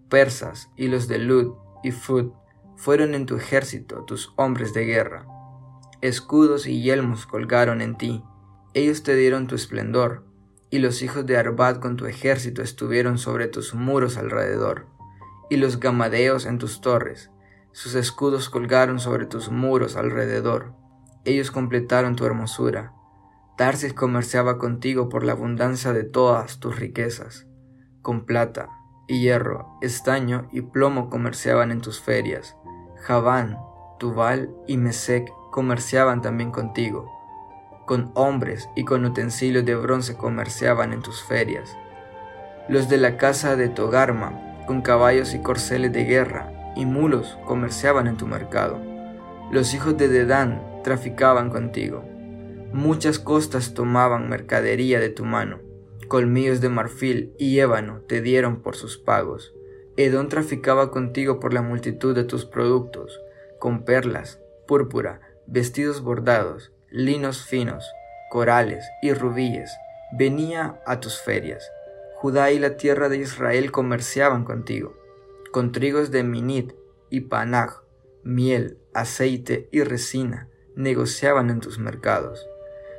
Persas 0.10 0.70
y 0.76 0.90
los 0.90 1.08
de 1.08 1.20
Lud 1.20 1.54
y 1.82 1.92
Fud 1.92 2.34
fueron 2.76 3.16
en 3.16 3.26
tu 3.26 3.38
ejército 3.38 4.04
tus 4.04 4.34
hombres 4.36 4.74
de 4.74 4.84
guerra. 4.84 5.39
Escudos 6.02 6.66
y 6.66 6.82
yelmos 6.82 7.26
colgaron 7.26 7.82
en 7.82 7.98
ti, 7.98 8.24
ellos 8.74 9.04
te 9.04 9.16
dieron 9.16 9.48
tu 9.48 9.56
esplendor, 9.56 10.24
y 10.70 10.80
los 10.80 11.02
hijos 11.02 11.26
de 11.26 11.38
Arbat 11.38 11.80
con 11.80 11.98
tu 11.98 12.06
ejército 12.06 12.62
estuvieron 12.62 13.18
sobre 13.18 13.48
tus 13.48 13.74
muros 13.74 14.18
alrededor, 14.18 14.88
y 15.50 15.58
los 15.58 15.80
gamadeos 15.80 16.46
en 16.46 16.58
tus 16.58 16.80
torres, 16.82 17.32
sus 17.72 17.96
escudos 17.96 18.50
colgaron 18.50 19.00
sobre 19.00 19.26
tus 19.26 19.52
muros 19.52 19.96
alrededor, 19.96 20.74
ellos 21.26 21.52
completaron 21.52 22.16
tu 22.16 22.26
hermosura. 22.26 22.94
Tarsis 23.58 23.94
comerciaba 23.94 24.58
contigo 24.58 25.10
por 25.10 25.24
la 25.24 25.34
abundancia 25.34 25.92
de 25.92 26.04
todas 26.04 26.60
tus 26.60 26.80
riquezas, 26.80 27.46
con 28.02 28.26
plata, 28.26 28.70
y 29.08 29.22
hierro, 29.22 29.78
estaño 29.82 30.48
y 30.52 30.62
plomo 30.62 31.10
comerciaban 31.10 31.72
en 31.72 31.82
tus 31.82 32.00
ferias. 32.00 32.56
Javán, 33.02 33.58
Tubal 34.00 34.50
y 34.68 34.78
Mesec 34.78 35.30
comerciaban 35.52 36.22
también 36.22 36.52
contigo. 36.52 37.12
Con 37.86 38.12
hombres 38.14 38.70
y 38.76 38.84
con 38.84 39.06
utensilios 39.06 39.66
de 39.66 39.76
bronce 39.76 40.16
comerciaban 40.16 40.94
en 40.94 41.02
tus 41.02 41.24
ferias. 41.24 41.76
Los 42.68 42.88
de 42.88 42.98
la 42.98 43.18
casa 43.18 43.56
de 43.56 43.70
Togarma, 43.70 44.66
con 44.68 44.82
caballos 44.82 45.34
y 45.34 45.40
corceles 45.42 45.92
de 45.92 46.06
guerra 46.06 46.52
y 46.76 46.86
mulos 46.86 47.38
comerciaban 47.46 48.08
en 48.08 48.18
tu 48.18 48.28
mercado. 48.28 48.80
Los 49.52 49.74
hijos 49.74 49.98
de 49.98 50.08
Dedán 50.08 50.62
traficaban 50.84 51.50
contigo. 51.50 52.04
Muchas 52.72 53.18
costas 53.18 53.74
tomaban 53.74 54.30
mercadería 54.30 55.00
de 55.00 55.10
tu 55.10 55.26
mano, 55.26 55.60
colmillos 56.08 56.62
de 56.62 56.70
marfil 56.70 57.34
y 57.40 57.58
ébano 57.60 58.02
te 58.08 58.22
dieron 58.22 58.62
por 58.62 58.76
sus 58.76 58.98
pagos. 58.98 59.54
Edón 59.98 60.30
traficaba 60.30 60.92
contigo 60.92 61.40
por 61.40 61.54
la 61.54 61.62
multitud 61.62 62.16
de 62.16 62.24
tus 62.24 62.46
productos, 62.46 63.20
con 63.58 63.84
perlas, 63.86 64.40
púrpura, 64.68 65.20
vestidos 65.52 66.02
bordados, 66.02 66.72
linos 66.90 67.44
finos, 67.44 67.92
corales 68.30 68.86
y 69.02 69.14
rubíes. 69.14 69.72
Venía 70.12 70.80
a 70.86 71.00
tus 71.00 71.22
ferias. 71.22 71.70
Judá 72.16 72.52
y 72.52 72.60
la 72.60 72.78
tierra 72.78 73.10
de 73.10 73.18
Israel 73.18 73.72
comerciaban 73.72 74.44
contigo, 74.44 74.96
con 75.52 75.72
trigos 75.72 76.12
de 76.12 76.24
Minit 76.24 76.74
y 77.10 77.22
Panag, 77.22 77.82
miel, 78.24 78.78
aceite 78.94 79.70
y 79.72 79.84
resina, 79.84 80.50
negociaban 80.76 81.50
en 81.50 81.60
tus 81.60 81.80
mercados. 81.80 82.48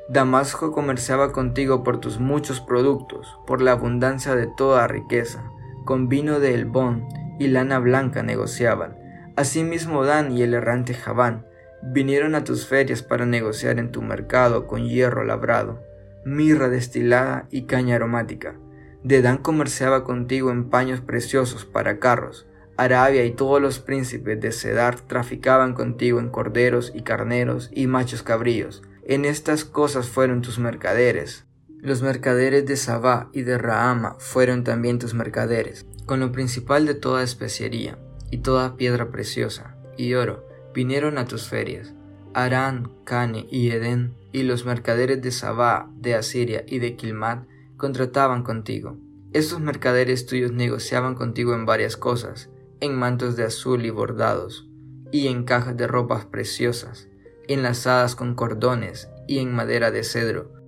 Damasco 0.09 0.73
comerciaba 0.73 1.33
contigo 1.33 1.85
por 1.85 2.01
tus 2.01 2.19
muchos 2.19 2.61
productos, 2.61 3.39
por 3.47 3.63
la 3.63 3.73
abundancia 3.73 4.35
de 4.35 4.49
toda 4.49 4.89
riqueza 4.89 5.51
con 5.85 6.09
vino 6.09 6.41
de 6.41 6.55
Elbón 6.55 7.09
y 7.39 7.49
lana 7.49 7.79
blanca 7.79 8.23
negociaban. 8.23 8.97
Asimismo 9.37 10.05
Dan 10.05 10.31
y 10.31 10.43
el 10.43 10.55
errante 10.55 10.95
Javán 10.95 11.47
vinieron 11.83 12.35
a 12.35 12.45
tus 12.45 12.67
ferias 12.67 13.03
para 13.03 13.27
negociar 13.27 13.79
en 13.79 13.93
tu 13.93 14.03
mercado 14.03 14.67
con 14.67 14.87
hierro 14.87 15.25
labrado, 15.25 15.83
mirra 16.25 16.69
destilada 16.69 17.47
y 17.51 17.63
caña 17.63 17.97
aromática. 17.97 18.55
Dan 19.03 19.39
comerciaba 19.39 20.05
contigo 20.05 20.51
en 20.51 20.69
paños 20.69 21.01
preciosos 21.01 21.65
para 21.65 21.99
carros. 21.99 22.47
Arabia 22.77 23.25
y 23.25 23.33
todos 23.33 23.61
los 23.61 23.79
príncipes 23.79 24.41
de 24.41 24.53
Cedar 24.53 25.01
traficaban 25.01 25.75
contigo 25.75 26.19
en 26.19 26.31
corderos 26.31 26.93
y 26.95 27.03
carneros 27.03 27.71
y 27.73 27.87
machos 27.87 28.23
cabríos. 28.23 28.83
En 29.05 29.25
estas 29.25 29.65
cosas 29.65 30.09
fueron 30.09 30.41
tus 30.41 30.59
mercaderes, 30.59 31.47
los 31.83 32.03
mercaderes 32.03 32.67
de 32.67 32.77
Sabá 32.77 33.31
y 33.33 33.41
de 33.41 33.57
Rahama 33.57 34.17
fueron 34.19 34.65
también 34.65 34.99
tus 34.99 35.15
mercaderes, 35.15 35.87
con 36.05 36.21
lo 36.21 36.31
principal 36.31 36.85
de 36.85 36.93
toda 36.93 37.23
especiería, 37.23 37.99
y 38.31 38.39
toda 38.39 38.77
piedra 38.77 39.11
preciosa, 39.11 39.77
y 39.97 40.13
oro, 40.13 40.47
vinieron 40.75 41.19
a 41.19 41.27
tus 41.27 41.49
ferias. 41.49 41.95
Arán, 42.35 42.93
Cane 43.05 43.47
y 43.51 43.71
Edén, 43.71 44.15
y 44.33 44.45
los 44.45 44.65
mercaderes 44.65 45.21
de 45.23 45.33
Sabá, 45.33 45.91
de 45.97 46.15
Asiria 46.15 46.65
y 46.67 46.79
de 46.79 46.97
Kilmat, 46.97 47.47
contrataban 47.77 48.43
contigo. 48.43 48.97
Estos 49.33 49.61
mercaderes 49.61 50.27
tuyos 50.27 50.53
negociaban 50.53 51.15
contigo 51.15 51.55
en 51.55 51.67
varias 51.67 51.97
cosas, 51.97 52.51
en 52.81 52.95
mantos 52.95 53.37
de 53.37 53.45
azul 53.45 53.85
y 53.85 53.91
bordados, 53.91 54.69
y 55.13 55.29
en 55.29 55.45
cajas 55.45 55.77
de 55.77 55.87
ropas 55.87 56.25
preciosas, 56.25 57.09
enlazadas 57.49 58.15
con 58.15 58.35
cordones 58.35 59.09
y 59.27 59.39
en 59.39 59.53
madera 59.53 59.91
de 59.91 60.05
cedro, 60.05 60.61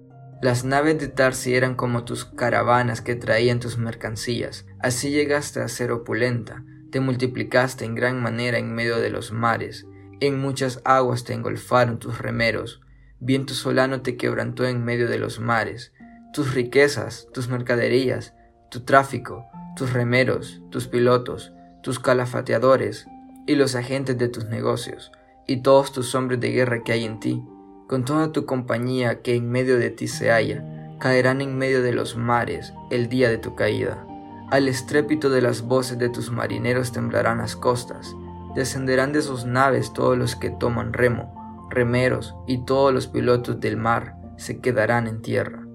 las 0.43 0.65
naves 0.65 0.99
de 0.99 1.07
Tarsi 1.07 1.55
eran 1.55 1.77
como 1.77 2.03
tus 2.03 2.25
caravanas 2.25 3.01
que 3.01 3.15
traían 3.15 3.61
tus 3.61 3.79
mercancías. 3.79 4.67
Así 4.81 5.13
llegaste 5.13 5.61
a 5.61 5.69
ser 5.69 5.93
opulenta, 5.93 6.65
te 6.91 6.99
multiplicaste 6.99 7.85
en 7.85 7.95
gran 7.95 8.21
manera 8.21 8.59
en 8.59 8.75
medio 8.75 8.99
de 8.99 9.09
los 9.09 9.31
mares. 9.31 9.87
En 10.23 10.41
muchas 10.41 10.81
aguas 10.85 11.25
te 11.25 11.35
engolfaron 11.35 11.99
tus 11.99 12.19
remeros. 12.19 12.81
Viento 13.19 13.55
solano 13.55 14.03
te 14.03 14.17
quebrantó 14.17 14.65
en 14.65 14.85
medio 14.85 15.09
de 15.09 15.19
los 15.19 15.41
mares. 15.41 15.93
Tus 16.33 16.55
riquezas, 16.55 17.27
tus 17.35 17.49
mercaderías, 17.49 18.33
tu 18.71 18.85
tráfico, 18.85 19.45
tus 19.75 19.93
remeros, 19.93 20.63
tus 20.71 20.87
pilotos, 20.87 21.53
tus 21.83 21.99
calafateadores 21.99 23.09
y 23.49 23.57
los 23.57 23.75
agentes 23.75 24.17
de 24.17 24.29
tus 24.29 24.45
negocios, 24.45 25.11
y 25.49 25.63
todos 25.63 25.91
tus 25.91 26.15
hombres 26.15 26.39
de 26.39 26.53
guerra 26.53 26.85
que 26.85 26.93
hay 26.93 27.05
en 27.05 27.19
ti 27.19 27.43
con 27.89 28.05
toda 28.07 28.33
tu 28.33 28.47
compañía 28.47 29.21
que 29.21 29.35
en 29.35 29.51
medio 29.51 29.77
de 29.77 29.91
ti 29.91 30.09
se 30.09 30.31
halla, 30.31 30.65
caerán 30.99 31.43
en 31.43 31.59
medio 31.59 31.83
de 31.83 31.93
los 31.93 32.17
mares 32.17 32.73
el 32.91 33.11
día 33.11 33.29
de 33.29 33.37
tu 33.37 33.55
caída. 33.55 34.07
Al 34.51 34.69
estrépito 34.69 35.31
de 35.31 35.43
las 35.43 35.61
voces 35.61 35.99
de 35.99 36.09
tus 36.09 36.31
marineros 36.31 36.93
temblarán 36.93 37.37
las 37.37 37.57
costas, 37.57 38.17
descenderán 38.55 39.13
de 39.13 39.23
sus 39.23 39.45
naves 39.45 39.93
todos 39.93 40.17
los 40.17 40.37
que 40.37 40.51
toman 40.51 40.93
remo, 40.93 41.69
remeros 41.71 42.35
y 42.47 42.65
todos 42.65 42.93
los 42.93 43.07
pilotos 43.07 43.61
del 43.61 43.77
mar 43.77 44.17
se 44.37 44.61
quedarán 44.61 45.07
en 45.07 45.23
tierra. 45.23 45.67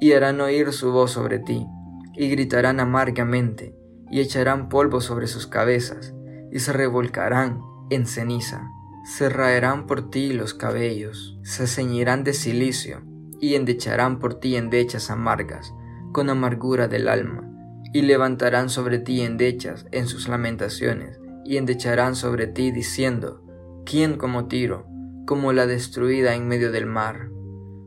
Y 0.00 0.12
harán 0.12 0.40
oír 0.40 0.72
su 0.72 0.92
voz 0.92 1.12
sobre 1.12 1.38
ti, 1.38 1.66
y 2.14 2.28
gritarán 2.28 2.80
amargamente, 2.80 3.74
y 4.10 4.20
echarán 4.20 4.68
polvo 4.68 5.00
sobre 5.00 5.26
sus 5.26 5.46
cabezas, 5.46 6.14
y 6.52 6.60
se 6.60 6.72
revolcarán 6.72 7.60
en 7.90 8.06
ceniza 8.06 8.68
se 9.08 9.30
raerán 9.30 9.86
por 9.86 10.10
ti 10.10 10.34
los 10.34 10.52
cabellos, 10.52 11.38
se 11.42 11.66
ceñirán 11.66 12.24
de 12.24 12.34
silicio, 12.34 13.00
y 13.40 13.54
endecharán 13.54 14.18
por 14.18 14.34
ti 14.34 14.54
endechas 14.56 15.10
amargas, 15.10 15.72
con 16.12 16.28
amargura 16.28 16.88
del 16.88 17.08
alma, 17.08 17.50
y 17.94 18.02
levantarán 18.02 18.68
sobre 18.68 18.98
ti 18.98 19.22
endechas 19.22 19.86
en 19.92 20.08
sus 20.08 20.28
lamentaciones, 20.28 21.18
y 21.48 21.56
endecharán 21.56 22.14
sobre 22.14 22.46
ti 22.46 22.70
diciendo, 22.70 23.42
¿quién 23.86 24.18
como 24.18 24.48
Tiro, 24.48 24.86
como 25.26 25.54
la 25.54 25.66
destruida 25.66 26.34
en 26.34 26.46
medio 26.46 26.70
del 26.70 26.84
mar? 26.84 27.30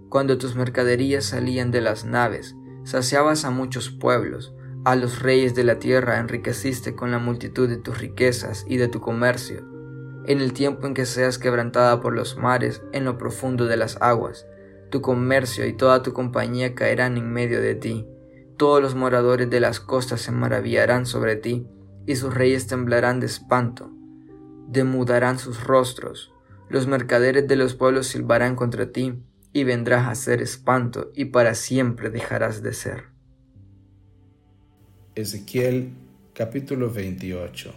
Cuando 0.09 0.39
tus 0.39 0.55
mercaderías 0.55 1.25
salían 1.25 1.69
de 1.69 1.81
las 1.81 2.03
naves, 2.03 2.55
saciabas 2.83 3.45
a 3.45 3.51
muchos 3.51 3.91
pueblos, 3.91 4.55
a 4.83 4.95
los 4.95 5.21
reyes 5.21 5.53
de 5.53 5.63
la 5.63 5.77
tierra 5.77 6.17
enriqueciste 6.17 6.95
con 6.95 7.11
la 7.11 7.19
multitud 7.19 7.69
de 7.69 7.77
tus 7.77 7.99
riquezas 7.99 8.65
y 8.67 8.77
de 8.77 8.87
tu 8.87 8.99
comercio, 8.99 9.63
en 10.25 10.41
el 10.41 10.53
tiempo 10.53 10.87
en 10.87 10.95
que 10.95 11.05
seas 11.05 11.37
quebrantada 11.37 12.01
por 12.01 12.15
los 12.15 12.37
mares 12.37 12.81
en 12.93 13.05
lo 13.05 13.19
profundo 13.19 13.67
de 13.67 13.77
las 13.77 14.01
aguas. 14.01 14.47
Tu 14.89 15.01
comercio 15.01 15.67
y 15.67 15.73
toda 15.73 16.01
tu 16.01 16.13
compañía 16.13 16.73
caerán 16.73 17.15
en 17.15 17.31
medio 17.31 17.61
de 17.61 17.75
ti. 17.75 18.07
Todos 18.57 18.81
los 18.81 18.95
moradores 18.95 19.51
de 19.51 19.59
las 19.59 19.79
costas 19.79 20.21
se 20.21 20.31
maravillarán 20.31 21.05
sobre 21.05 21.35
ti, 21.35 21.67
y 22.05 22.15
sus 22.15 22.33
reyes 22.33 22.67
temblarán 22.67 23.19
de 23.19 23.27
espanto. 23.27 23.91
Demudarán 24.67 25.39
sus 25.39 25.63
rostros. 25.63 26.33
Los 26.69 26.87
mercaderes 26.87 27.47
de 27.47 27.55
los 27.55 27.75
pueblos 27.75 28.07
silbarán 28.07 28.55
contra 28.55 28.91
ti, 28.91 29.21
y 29.53 29.63
vendrás 29.65 30.07
a 30.07 30.15
ser 30.15 30.41
espanto, 30.41 31.11
y 31.13 31.25
para 31.25 31.55
siempre 31.55 32.09
dejarás 32.09 32.63
de 32.63 32.73
ser. 32.73 33.03
Ezequiel 35.15 35.91
capítulo 36.33 36.89
28 36.89 37.73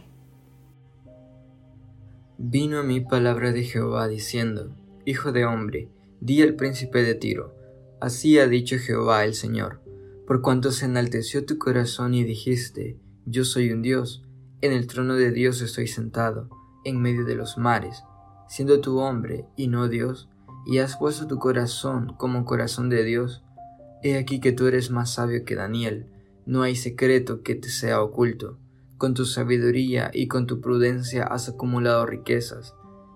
Vino 2.38 2.78
a 2.78 2.82
mí 2.82 3.00
palabra 3.00 3.52
de 3.52 3.64
Jehová 3.64 4.06
diciendo, 4.06 4.76
Hijo 5.04 5.32
de 5.32 5.44
hombre, 5.44 5.88
di 6.20 6.42
al 6.42 6.54
príncipe 6.54 7.02
de 7.02 7.14
Tiro, 7.14 7.54
así 8.00 8.38
ha 8.38 8.46
dicho 8.46 8.76
Jehová 8.78 9.24
el 9.24 9.34
Señor, 9.34 9.80
por 10.26 10.42
cuanto 10.42 10.70
se 10.70 10.86
enalteció 10.86 11.44
tu 11.44 11.58
corazón 11.58 12.14
y 12.14 12.24
dijiste, 12.24 12.98
Yo 13.26 13.46
soy 13.46 13.72
un 13.72 13.80
Dios, 13.80 14.22
en 14.60 14.72
el 14.72 14.86
trono 14.86 15.14
de 15.14 15.30
Dios 15.30 15.62
estoy 15.62 15.86
sentado, 15.86 16.50
en 16.84 17.00
medio 17.00 17.24
de 17.24 17.34
los 17.34 17.56
mares, 17.56 18.04
siendo 18.48 18.82
tu 18.82 18.98
hombre 18.98 19.46
y 19.56 19.68
no 19.68 19.88
Dios, 19.88 20.28
y 20.66 20.78
has 20.78 20.98
puesto 20.98 21.26
tu 21.26 21.38
corazón 21.38 22.14
como 22.18 22.44
corazón 22.44 22.90
de 22.90 23.02
Dios, 23.02 23.42
he 24.02 24.18
aquí 24.18 24.40
que 24.40 24.52
tú 24.52 24.66
eres 24.66 24.90
más 24.90 25.14
sabio 25.14 25.46
que 25.46 25.54
Daniel, 25.54 26.06
no 26.44 26.62
hay 26.62 26.76
secreto 26.76 27.42
que 27.42 27.54
te 27.54 27.70
sea 27.70 28.02
oculto. 28.02 28.58
Con 28.98 29.14
tu 29.14 29.24
sabiduría 29.24 30.10
y 30.12 30.28
con 30.28 30.46
tu 30.46 30.60
prudencia 30.60 31.24
has 31.24 31.48
acumulado 31.48 32.04
riquezas, 32.04 32.74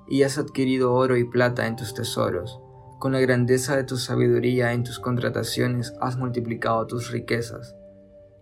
y 0.09 0.23
has 0.23 0.39
adquirido 0.39 0.95
oro 0.95 1.19
y 1.19 1.25
plata 1.25 1.67
en 1.67 1.77
tus 1.77 1.93
tesoros. 1.93 2.61
Con 2.99 3.13
la 3.13 3.21
grandeza 3.21 3.77
de 3.77 3.85
tu 3.85 3.99
sabiduría 3.99 4.73
en 4.73 4.85
tus 4.85 4.99
contrataciones 4.99 5.93
has 6.01 6.17
multiplicado 6.17 6.87
tus 6.87 7.11
riquezas, 7.11 7.75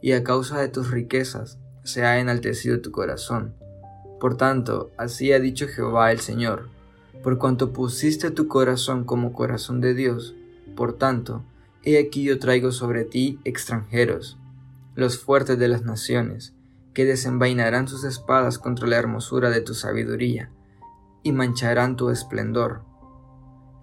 y 0.07 0.13
a 0.13 0.23
causa 0.23 0.61
de 0.61 0.69
tus 0.69 0.93
riquezas 0.93 1.59
se 1.83 2.05
ha 2.05 2.21
enaltecido 2.21 2.81
tu 2.81 2.93
corazón. 2.93 3.55
Por 4.21 4.37
tanto, 4.37 4.93
así 4.97 5.33
ha 5.33 5.41
dicho 5.41 5.67
Jehová 5.67 6.13
el 6.13 6.21
Señor, 6.21 6.69
por 7.25 7.39
cuanto 7.39 7.73
pusiste 7.73 8.31
tu 8.31 8.47
corazón 8.47 9.03
como 9.03 9.33
corazón 9.33 9.81
de 9.81 9.95
Dios, 9.95 10.37
por 10.77 10.93
tanto, 10.93 11.43
he 11.83 11.99
aquí 11.99 12.23
yo 12.23 12.39
traigo 12.39 12.71
sobre 12.71 13.03
ti 13.03 13.41
extranjeros, 13.43 14.39
los 14.95 15.19
fuertes 15.19 15.59
de 15.59 15.67
las 15.67 15.83
naciones, 15.83 16.55
que 16.95 17.05
desenvainarán 17.05 17.89
sus 17.89 18.05
espadas 18.05 18.61
contra 18.61 18.87
la 18.87 18.99
hermosura 18.99 19.51
de 19.51 19.61
tu 19.61 19.75
sabiduría, 19.75 20.53
y 21.25 21.33
mancharán 21.33 21.97
tu 21.97 22.11
esplendor. 22.11 22.83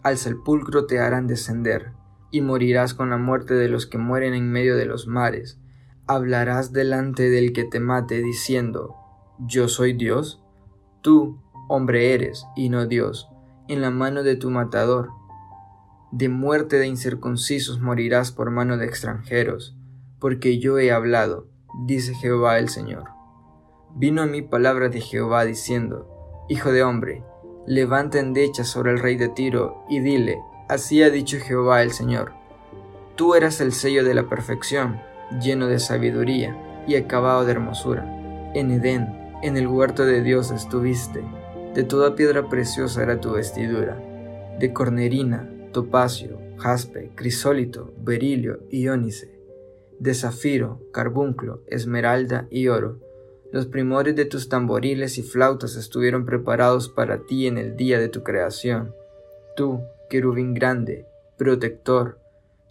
Al 0.04 0.18
sepulcro 0.18 0.86
te 0.86 1.02
harán 1.02 1.28
descender, 1.28 1.92
y 2.32 2.40
morirás 2.40 2.94
con 2.94 3.10
la 3.10 3.18
muerte 3.18 3.56
de 3.56 3.68
los 3.68 3.88
que 3.88 3.98
mueren 3.98 4.34
en 4.34 4.50
medio 4.50 4.78
de 4.78 4.86
los 4.86 5.06
mares. 5.06 5.60
Hablarás 6.06 6.74
delante 6.74 7.30
del 7.30 7.54
que 7.54 7.64
te 7.64 7.80
mate, 7.80 8.22
diciendo, 8.22 8.96
¿Yo 9.40 9.70
soy 9.70 9.94
Dios? 9.94 10.44
Tú, 11.02 11.40
hombre 11.70 12.14
eres, 12.14 12.46
y 12.56 12.70
no 12.70 12.86
Dios, 12.88 13.30
en 13.70 13.82
la 13.82 13.90
mano 13.90 14.24
de 14.24 14.36
tu 14.36 14.50
matador. 14.50 15.12
De 16.12 16.28
muerte 16.28 16.78
de 16.78 16.88
incircuncisos 16.88 17.80
morirás 17.80 18.32
por 18.32 18.52
mano 18.52 18.78
de 18.78 18.86
extranjeros, 18.86 19.78
porque 20.20 20.60
yo 20.60 20.78
he 20.78 20.92
hablado, 20.92 21.48
dice 21.86 22.14
Jehová 22.14 22.60
el 22.60 22.68
Señor. 22.68 23.06
Vino 23.96 24.22
a 24.22 24.26
mí 24.26 24.42
palabra 24.42 24.90
de 24.90 25.00
Jehová 25.00 25.46
diciendo, 25.46 26.10
Hijo 26.50 26.72
de 26.72 26.84
hombre, 26.84 27.24
levanta 27.66 28.20
endecha 28.20 28.66
sobre 28.66 28.92
el 28.92 29.00
rey 29.00 29.16
de 29.16 29.30
Tiro 29.30 29.86
y 29.90 30.02
dile, 30.02 30.38
Así 30.68 31.02
ha 31.02 31.10
dicho 31.10 31.38
Jehová 31.40 31.82
el 31.82 31.92
Señor. 31.92 32.34
Tú 33.16 33.36
eras 33.36 33.62
el 33.62 33.72
sello 33.72 34.04
de 34.04 34.14
la 34.14 34.28
perfección, 34.28 35.00
lleno 35.42 35.68
de 35.68 35.80
sabiduría 35.80 36.58
y 36.88 36.96
acabado 36.96 37.46
de 37.46 37.52
hermosura. 37.52 38.04
En 38.54 38.72
Edén, 38.72 39.08
en 39.42 39.58
el 39.58 39.68
huerto 39.68 40.06
de 40.06 40.22
Dios 40.22 40.52
estuviste. 40.52 41.24
De 41.74 41.84
toda 41.84 42.16
piedra 42.16 42.50
preciosa 42.50 43.02
era 43.02 43.20
tu 43.20 43.32
vestidura, 43.32 44.00
de 44.60 44.74
cornerina, 44.74 45.50
topacio, 45.72 46.40
jaspe, 46.58 47.12
crisólito, 47.16 47.92
berilio 47.98 48.60
y 48.70 48.88
ónice, 48.88 49.34
de 50.00 50.14
zafiro, 50.14 50.80
carbunclo, 50.92 51.62
esmeralda 51.68 52.48
y 52.50 52.68
oro. 52.68 53.00
Los 53.52 53.66
primores 53.66 54.16
de 54.16 54.26
tus 54.26 54.50
tamboriles 54.50 55.18
y 55.18 55.24
flautas 55.24 55.76
estuvieron 55.76 56.26
preparados 56.26 56.90
para 56.90 57.26
ti 57.26 57.48
en 57.48 57.58
el 57.58 57.76
día 57.76 58.00
de 58.00 58.10
tu 58.10 58.24
creación. 58.24 58.94
Tú, 59.56 59.82
querubín 60.10 60.54
grande, 60.54 61.06
protector, 61.38 62.20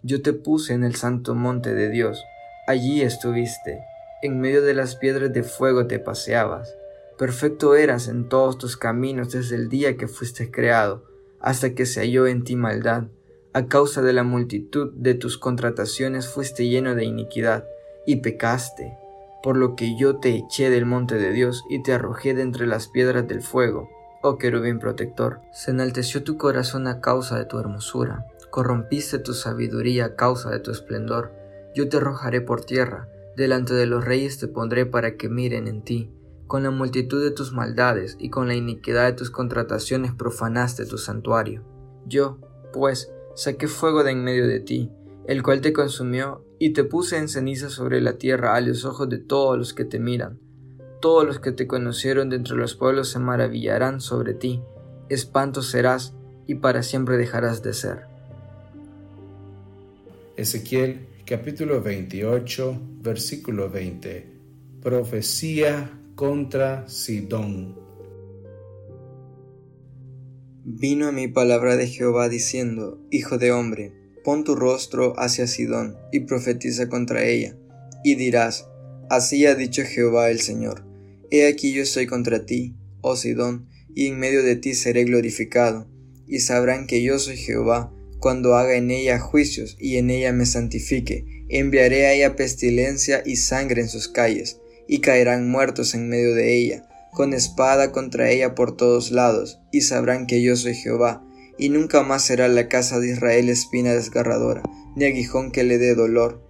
yo 0.01 0.21
te 0.21 0.33
puse 0.33 0.73
en 0.73 0.83
el 0.83 0.95
santo 0.95 1.35
monte 1.35 1.73
de 1.73 1.89
Dios, 1.89 2.23
allí 2.67 3.01
estuviste, 3.01 3.83
en 4.21 4.39
medio 4.39 4.61
de 4.61 4.73
las 4.73 4.95
piedras 4.95 5.33
de 5.33 5.43
fuego 5.43 5.87
te 5.87 5.99
paseabas, 5.99 6.75
perfecto 7.17 7.75
eras 7.75 8.07
en 8.07 8.29
todos 8.29 8.57
tus 8.57 8.77
caminos 8.77 9.31
desde 9.31 9.55
el 9.55 9.69
día 9.69 9.97
que 9.97 10.07
fuiste 10.07 10.51
creado, 10.51 11.03
hasta 11.39 11.75
que 11.75 11.85
se 11.85 11.99
halló 11.99 12.27
en 12.27 12.43
ti 12.43 12.55
maldad, 12.55 13.05
a 13.53 13.67
causa 13.67 14.01
de 14.01 14.13
la 14.13 14.23
multitud 14.23 14.91
de 14.93 15.13
tus 15.13 15.37
contrataciones 15.37 16.27
fuiste 16.27 16.67
lleno 16.67 16.95
de 16.95 17.05
iniquidad, 17.05 17.65
y 18.05 18.17
pecaste, 18.17 18.97
por 19.43 19.57
lo 19.57 19.75
que 19.75 19.97
yo 19.97 20.17
te 20.17 20.35
eché 20.35 20.69
del 20.69 20.85
monte 20.85 21.15
de 21.15 21.31
Dios 21.31 21.63
y 21.69 21.83
te 21.83 21.93
arrojé 21.93 22.33
de 22.33 22.41
entre 22.41 22.65
las 22.65 22.87
piedras 22.87 23.27
del 23.27 23.41
fuego, 23.41 23.89
oh 24.21 24.37
querubín 24.37 24.79
protector. 24.79 25.41
Se 25.51 25.71
enalteció 25.71 26.23
tu 26.23 26.37
corazón 26.37 26.87
a 26.87 27.01
causa 27.01 27.37
de 27.37 27.45
tu 27.45 27.59
hermosura, 27.59 28.25
corrompiste 28.49 29.19
tu 29.19 29.33
sabiduría 29.33 30.05
a 30.05 30.15
causa 30.15 30.49
de 30.49 30.59
tu 30.59 30.71
esplendor. 30.71 31.42
Yo 31.75 31.89
te 31.89 31.97
arrojaré 31.97 32.41
por 32.41 32.63
tierra, 32.63 33.09
delante 33.35 33.73
de 33.73 33.85
los 33.85 34.05
reyes 34.05 34.39
te 34.39 34.47
pondré 34.47 34.85
para 34.85 35.17
que 35.17 35.29
miren 35.29 35.67
en 35.67 35.83
ti. 35.83 36.11
Con 36.47 36.63
la 36.63 36.71
multitud 36.71 37.23
de 37.23 37.31
tus 37.31 37.51
maldades 37.53 38.15
y 38.19 38.29
con 38.29 38.47
la 38.47 38.55
iniquidad 38.55 39.05
de 39.05 39.13
tus 39.13 39.31
contrataciones 39.31 40.13
profanaste 40.13 40.85
tu 40.85 40.97
santuario. 40.97 41.63
Yo, 42.05 42.39
pues, 42.71 43.11
saqué 43.35 43.67
fuego 43.67 44.03
de 44.03 44.11
en 44.11 44.23
medio 44.23 44.47
de 44.47 44.59
ti, 44.59 44.91
el 45.27 45.41
cual 45.41 45.61
te 45.61 45.73
consumió, 45.73 46.45
y 46.59 46.71
te 46.71 46.83
puse 46.83 47.17
en 47.17 47.27
ceniza 47.27 47.69
sobre 47.69 48.01
la 48.01 48.13
tierra 48.17 48.55
a 48.55 48.61
los 48.61 48.85
ojos 48.85 49.09
de 49.09 49.17
todos 49.17 49.57
los 49.57 49.73
que 49.73 49.85
te 49.85 49.99
miran 49.99 50.39
todos 51.03 51.25
los 51.25 51.39
que 51.41 51.51
te 51.51 51.67
conocieron 51.67 52.29
de 52.29 52.37
entre 52.37 52.55
los 52.55 52.75
pueblos 52.75 53.09
se 53.09 53.19
maravillarán 53.19 53.99
sobre 53.99 54.33
ti, 54.33 54.61
espanto 55.09 55.61
serás 55.61 56.13
y 56.47 56.55
para 56.55 56.81
siempre 56.81 57.17
dejarás 57.17 57.61
de 57.61 57.73
ser. 57.73 58.05
Ezequiel 60.37 61.05
capítulo 61.25 61.81
28 61.81 62.81
versículo 63.01 63.69
20 63.69 64.27
Profecía 64.81 65.97
contra 66.15 66.89
Sidón. 66.89 67.79
Vino 70.65 71.07
a 71.07 71.13
mi 71.13 71.29
palabra 71.29 71.77
de 71.77 71.87
Jehová 71.87 72.27
diciendo, 72.27 72.99
Hijo 73.09 73.37
de 73.37 73.53
hombre, 73.53 73.93
pon 74.25 74.43
tu 74.43 74.55
rostro 74.55 75.13
hacia 75.17 75.47
Sidón 75.47 75.95
y 76.11 76.21
profetiza 76.21 76.89
contra 76.89 77.23
ella, 77.23 77.55
y 78.03 78.15
dirás, 78.15 78.67
Así 79.09 79.45
ha 79.45 79.55
dicho 79.55 79.83
Jehová 79.85 80.29
el 80.29 80.41
Señor 80.41 80.83
He 81.31 81.47
aquí 81.47 81.71
yo 81.71 81.83
estoy 81.83 82.05
contra 82.05 82.45
ti, 82.45 82.75
oh 82.99 83.15
Sidón, 83.15 83.69
y 83.95 84.07
en 84.07 84.19
medio 84.19 84.43
de 84.43 84.57
ti 84.57 84.73
seré 84.73 85.05
glorificado, 85.05 85.87
y 86.27 86.39
sabrán 86.39 86.85
que 86.85 87.01
yo 87.01 87.17
soy 87.17 87.37
Jehová, 87.37 87.93
cuando 88.23 88.55
haga 88.55 88.75
en 88.75 88.89
ella 88.89 89.19
juicios 89.19 89.75
y 89.81 89.97
en 89.97 90.09
ella 90.09 90.31
me 90.31 90.45
santifique. 90.45 91.25
Enviaré 91.49 92.05
a 92.05 92.13
ella 92.13 92.37
pestilencia 92.37 93.21
y 93.25 93.35
sangre 93.35 93.81
en 93.81 93.89
sus 93.89 94.07
calles, 94.07 94.61
y 94.87 95.01
caerán 95.01 95.51
muertos 95.51 95.93
en 95.93 96.07
medio 96.07 96.33
de 96.33 96.55
ella, 96.55 96.87
con 97.11 97.33
espada 97.33 97.91
contra 97.91 98.31
ella 98.31 98.55
por 98.55 98.77
todos 98.77 99.11
lados, 99.11 99.59
y 99.73 99.81
sabrán 99.81 100.25
que 100.25 100.41
yo 100.41 100.55
soy 100.55 100.73
Jehová, 100.73 101.21
y 101.57 101.67
nunca 101.67 102.01
más 102.01 102.23
será 102.23 102.47
la 102.47 102.69
casa 102.69 103.01
de 103.01 103.09
Israel 103.11 103.49
espina 103.49 103.93
desgarradora, 103.93 104.63
ni 104.95 105.03
aguijón 105.03 105.51
que 105.51 105.65
le 105.65 105.77
dé 105.77 105.93
dolor, 105.93 106.41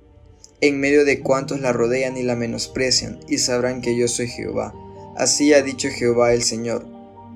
en 0.61 0.79
medio 0.79 1.05
de 1.05 1.21
cuantos 1.21 1.59
la 1.59 1.73
rodean 1.73 2.17
y 2.17 2.21
la 2.21 2.35
menosprecian, 2.35 3.19
y 3.27 3.39
sabrán 3.39 3.81
que 3.81 3.97
yo 3.97 4.07
soy 4.07 4.27
Jehová. 4.27 4.75
Así 5.17 5.55
ha 5.55 5.63
dicho 5.63 5.89
Jehová 5.89 6.35
el 6.35 6.43
Señor. 6.43 6.92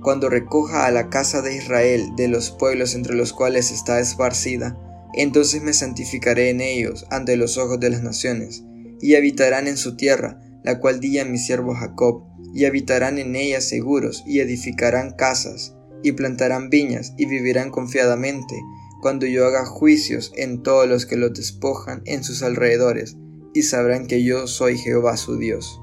Cuando 0.08 0.30
recoja 0.30 0.86
a 0.86 0.92
la 0.92 1.10
casa 1.10 1.42
de 1.42 1.58
Israel 1.58 2.12
de 2.16 2.30
los 2.30 2.52
pueblos 2.52 2.96
entre 2.96 3.14
los 3.14 3.34
cuales 3.34 3.72
está 3.72 4.00
esparcida, 4.00 4.80
entonces 5.14 5.62
me 5.62 5.74
santificaré 5.74 6.50
en 6.50 6.62
ellos 6.62 7.06
ante 7.10 7.36
los 7.36 7.58
ojos 7.58 7.82
de 7.82 7.90
las 7.90 8.04
naciones, 8.04 8.64
y 9.02 9.16
habitarán 9.16 9.68
en 9.68 9.76
su 9.76 9.98
tierra, 9.98 10.40
la 10.64 10.80
cual 10.80 11.02
di 11.02 11.20
a 11.20 11.26
mi 11.26 11.38
siervo 11.38 11.76
Jacob, 11.76 12.24
y 12.54 12.64
habitarán 12.64 13.18
en 13.18 13.36
ella 13.36 13.60
seguros, 13.60 14.24
y 14.26 14.40
edificarán 14.40 15.12
casas, 15.12 15.76
y 16.04 16.14
plantarán 16.14 16.70
viñas, 16.70 17.14
y 17.18 17.26
vivirán 17.26 17.70
confiadamente, 17.70 18.56
cuando 19.02 19.26
yo 19.26 19.46
haga 19.46 19.66
juicios 19.66 20.32
en 20.38 20.64
todos 20.64 20.88
los 20.88 21.06
que 21.06 21.18
los 21.18 21.34
despojan 21.34 22.02
en 22.06 22.24
sus 22.24 22.44
alrededores, 22.44 23.18
y 23.54 23.64
sabrán 23.64 24.08
que 24.08 24.24
yo 24.24 24.48
soy 24.48 24.78
Jehová 24.78 25.18
su 25.18 25.38
Dios. 25.38 25.82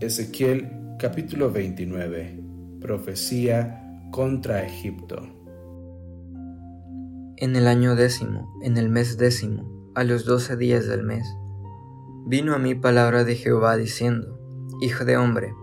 Ezequiel 0.00 0.77
capítulo 0.98 1.52
29 1.52 2.40
Profecía 2.80 4.00
contra 4.10 4.64
Egipto 4.64 5.22
En 7.36 7.54
el 7.54 7.68
año 7.68 7.94
décimo, 7.94 8.52
en 8.64 8.76
el 8.76 8.88
mes 8.88 9.16
décimo, 9.16 9.92
a 9.94 10.02
los 10.02 10.24
doce 10.24 10.56
días 10.56 10.88
del 10.88 11.04
mes, 11.04 11.24
vino 12.26 12.52
a 12.52 12.58
mí 12.58 12.74
palabra 12.74 13.22
de 13.22 13.36
Jehová 13.36 13.76
diciendo, 13.76 14.40
Hijo 14.80 15.04
de 15.04 15.16
hombre, 15.16 15.54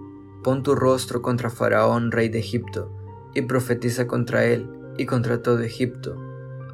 pon 0.42 0.64
tu 0.64 0.74
rostro 0.74 1.22
contra 1.22 1.50
Faraón, 1.50 2.14
rey 2.14 2.30
de 2.30 2.40
Egipto, 2.40 2.96
y 3.34 3.42
profetiza 3.42 4.08
contra 4.08 4.46
él, 4.46 4.70
y 4.98 5.06
contra 5.06 5.42
todo 5.42 5.60
Egipto. 5.60 6.16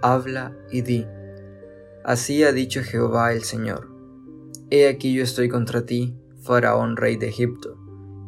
Habla 0.03 0.55
y 0.71 0.83
di. 0.83 1.07
Así 2.05 2.43
ha 2.43 2.51
dicho 2.51 2.83
Jehová 2.83 3.33
el 3.33 3.41
Señor. 3.41 3.89
He 4.69 4.87
aquí 4.87 5.15
yo 5.15 5.23
estoy 5.23 5.49
contra 5.49 5.87
ti, 5.87 6.15
Faraón 6.43 6.95
rey 6.95 7.17
de 7.17 7.27
Egipto, 7.27 7.80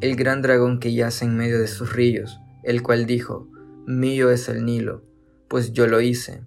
el 0.03 0.17
gran 0.17 0.41
dragón 0.41 0.81
que 0.81 0.93
yace 0.93 1.23
en 1.23 1.37
medio 1.37 1.59
de 1.59 1.67
sus 1.67 1.93
ríos, 1.93 2.41
el 2.61 2.83
cual 2.83 3.05
dijo, 3.05 3.47
Mío 3.87 4.31
es 4.31 4.49
el 4.49 4.65
Nilo, 4.65 5.05
pues 5.47 5.71
yo 5.71 5.87
lo 5.87 6.01
hice. 6.01 6.43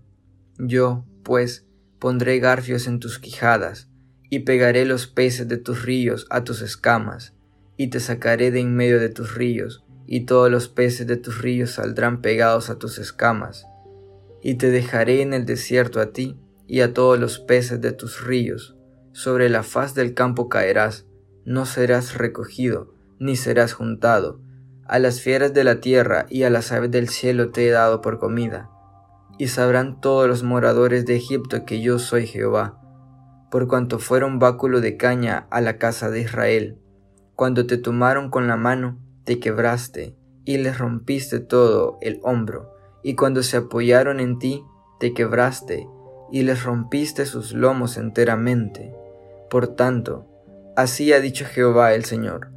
Yo, 0.58 1.06
pues, 1.22 1.66
pondré 1.98 2.38
garfios 2.38 2.86
en 2.86 3.00
tus 3.00 3.18
quijadas, 3.18 3.88
y 4.28 4.40
pegaré 4.40 4.84
los 4.84 5.06
peces 5.06 5.48
de 5.48 5.56
tus 5.56 5.86
ríos 5.86 6.26
a 6.28 6.44
tus 6.44 6.60
escamas, 6.60 7.32
y 7.78 7.86
te 7.86 7.98
sacaré 7.98 8.50
de 8.50 8.60
en 8.60 8.76
medio 8.76 9.00
de 9.00 9.08
tus 9.08 9.34
ríos, 9.34 9.86
y 10.06 10.26
todos 10.26 10.50
los 10.50 10.68
peces 10.68 11.06
de 11.06 11.16
tus 11.16 11.40
ríos 11.40 11.70
saldrán 11.70 12.20
pegados 12.20 12.68
a 12.68 12.78
tus 12.78 12.98
escamas, 12.98 13.66
y 14.42 14.56
te 14.56 14.70
dejaré 14.70 15.22
en 15.22 15.32
el 15.32 15.46
desierto 15.46 16.02
a 16.02 16.12
ti 16.12 16.36
y 16.66 16.82
a 16.82 16.92
todos 16.92 17.18
los 17.18 17.38
peces 17.38 17.80
de 17.80 17.92
tus 17.92 18.22
ríos, 18.22 18.76
sobre 19.12 19.48
la 19.48 19.62
faz 19.62 19.94
del 19.94 20.12
campo 20.12 20.50
caerás, 20.50 21.06
no 21.46 21.64
serás 21.64 22.18
recogido, 22.18 22.95
ni 23.18 23.36
serás 23.36 23.72
juntado, 23.72 24.40
a 24.86 24.98
las 24.98 25.20
fieras 25.20 25.52
de 25.52 25.64
la 25.64 25.80
tierra 25.80 26.26
y 26.28 26.44
a 26.44 26.50
las 26.50 26.72
aves 26.72 26.90
del 26.90 27.08
cielo 27.08 27.50
te 27.50 27.66
he 27.66 27.70
dado 27.70 28.00
por 28.00 28.18
comida, 28.18 28.70
y 29.38 29.48
sabrán 29.48 30.00
todos 30.00 30.28
los 30.28 30.42
moradores 30.42 31.06
de 31.06 31.16
Egipto 31.16 31.64
que 31.64 31.80
yo 31.80 31.98
soy 31.98 32.26
Jehová, 32.26 32.80
por 33.50 33.68
cuanto 33.68 33.98
fueron 33.98 34.38
báculo 34.38 34.80
de 34.80 34.96
caña 34.96 35.46
a 35.50 35.60
la 35.60 35.78
casa 35.78 36.10
de 36.10 36.20
Israel, 36.20 36.78
cuando 37.34 37.66
te 37.66 37.78
tomaron 37.78 38.30
con 38.30 38.46
la 38.46 38.56
mano, 38.56 38.98
te 39.24 39.40
quebraste 39.40 40.16
y 40.44 40.58
les 40.58 40.78
rompiste 40.78 41.40
todo 41.40 41.98
el 42.00 42.20
hombro, 42.22 42.72
y 43.02 43.14
cuando 43.14 43.42
se 43.42 43.58
apoyaron 43.58 44.20
en 44.20 44.38
ti, 44.38 44.64
te 44.98 45.12
quebraste 45.12 45.86
y 46.32 46.42
les 46.42 46.64
rompiste 46.64 47.26
sus 47.26 47.52
lomos 47.52 47.96
enteramente. 47.96 48.94
Por 49.50 49.68
tanto, 49.68 50.26
así 50.76 51.12
ha 51.12 51.20
dicho 51.20 51.44
Jehová 51.44 51.94
el 51.94 52.04
Señor, 52.04 52.50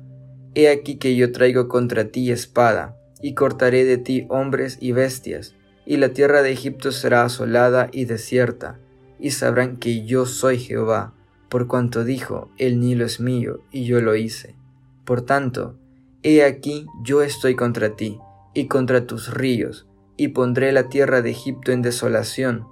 He 0.60 0.68
aquí 0.68 0.98
que 0.98 1.16
yo 1.16 1.32
traigo 1.32 1.70
contra 1.70 2.12
ti 2.12 2.32
espada, 2.32 2.98
y 3.22 3.34
cortaré 3.34 3.86
de 3.86 3.98
ti 3.98 4.26
hombres 4.28 4.78
y 4.82 4.92
bestias, 4.92 5.56
y 5.86 5.96
la 5.96 6.10
tierra 6.10 6.42
de 6.42 6.52
Egipto 6.52 6.92
será 6.92 7.24
asolada 7.24 7.88
y 7.94 8.04
desierta, 8.04 8.78
y 9.20 9.32
sabrán 9.32 9.78
que 9.78 10.06
yo 10.06 10.26
soy 10.26 10.60
Jehová, 10.60 11.14
por 11.48 11.68
cuanto 11.68 12.04
dijo, 12.04 12.52
el 12.58 12.82
Nilo 12.82 13.06
es 13.06 13.22
mío, 13.22 13.64
y 13.72 13.86
yo 13.86 14.02
lo 14.02 14.18
hice. 14.18 14.58
Por 15.06 15.22
tanto, 15.22 15.80
He 16.24 16.44
aquí 16.44 16.88
yo 17.04 17.22
estoy 17.22 17.56
contra 17.56 17.96
ti, 17.96 18.20
y 18.54 18.68
contra 18.68 19.08
tus 19.08 19.34
ríos, 19.34 19.88
y 20.18 20.30
pondré 20.30 20.74
la 20.74 20.90
tierra 20.90 21.22
de 21.22 21.30
Egipto 21.30 21.72
en 21.72 21.82
desolación, 21.82 22.68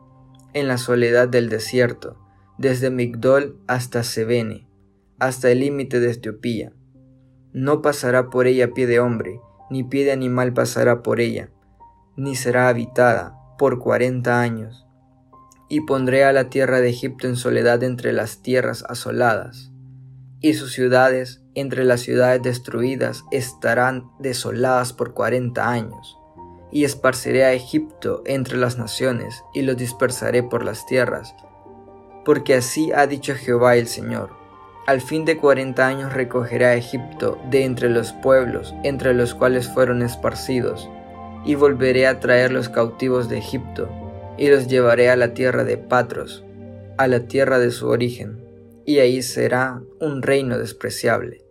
en 0.53 0.67
la 0.67 0.77
soledad 0.77 1.29
del 1.29 1.47
desierto, 1.47 2.17
desde 2.57 2.89
Migdol 2.89 3.57
hasta 3.65 4.03
Sebene, 4.03 4.67
hasta 5.19 5.49
el 5.51 5.61
límite 5.61 6.01
de 6.01 6.11
Etiopía. 6.11 6.73
No 7.59 7.81
pasará 7.81 8.29
por 8.29 8.45
ella 8.45 8.75
pie 8.75 8.85
de 8.85 8.99
hombre, 8.99 9.41
ni 9.71 9.83
pie 9.83 10.05
de 10.05 10.11
animal 10.11 10.53
pasará 10.53 11.01
por 11.01 11.19
ella, 11.19 11.49
ni 12.15 12.35
será 12.35 12.69
habitada, 12.69 13.35
por 13.57 13.79
cuarenta 13.79 14.41
años, 14.41 14.85
y 15.67 15.81
pondré 15.81 16.23
a 16.23 16.33
la 16.33 16.49
tierra 16.49 16.81
de 16.81 16.89
Egipto 16.89 17.25
en 17.25 17.35
soledad 17.35 17.81
entre 17.81 18.13
las 18.13 18.43
tierras 18.43 18.83
asoladas, 18.87 19.71
y 20.39 20.53
sus 20.53 20.71
ciudades 20.71 21.41
entre 21.55 21.83
las 21.83 22.01
ciudades 22.01 22.43
destruidas 22.43 23.23
estarán 23.31 24.11
desoladas 24.19 24.93
por 24.93 25.15
cuarenta 25.15 25.67
años, 25.67 26.15
y 26.71 26.83
esparciré 26.83 27.43
a 27.43 27.53
Egipto 27.53 28.21
entre 28.27 28.57
las 28.57 28.77
naciones, 28.77 29.43
y 29.55 29.63
los 29.63 29.77
dispersaré 29.77 30.43
por 30.43 30.63
las 30.63 30.85
tierras, 30.85 31.33
porque 32.23 32.53
así 32.53 32.91
ha 32.91 33.07
dicho 33.07 33.33
Jehová 33.33 33.77
el 33.77 33.87
Señor. 33.87 34.46
Al 34.87 35.01
fin 35.01 35.25
de 35.25 35.35
cuarenta 35.35 35.85
años 35.85 36.13
recogeré 36.13 36.65
a 36.65 36.75
Egipto 36.75 37.37
de 37.51 37.65
entre 37.65 37.89
los 37.89 38.13
pueblos 38.13 38.73
entre 38.85 39.13
los 39.13 39.35
cuales 39.35 39.67
fueron 39.67 40.01
esparcidos, 40.01 40.89
y 41.43 41.55
volveré 41.55 42.07
a 42.07 42.21
traer 42.21 42.53
los 42.53 42.69
cautivos 42.69 43.27
de 43.27 43.37
Egipto, 43.37 43.89
y 44.37 44.47
los 44.47 44.69
llevaré 44.69 45.09
a 45.09 45.17
la 45.17 45.33
tierra 45.33 45.65
de 45.65 45.77
Patros, 45.77 46.45
a 46.97 47.07
la 47.07 47.27
tierra 47.27 47.59
de 47.59 47.71
su 47.71 47.89
origen, 47.89 48.41
y 48.85 48.99
ahí 48.99 49.21
será 49.23 49.81
un 49.99 50.21
reino 50.21 50.57
despreciable. 50.57 51.43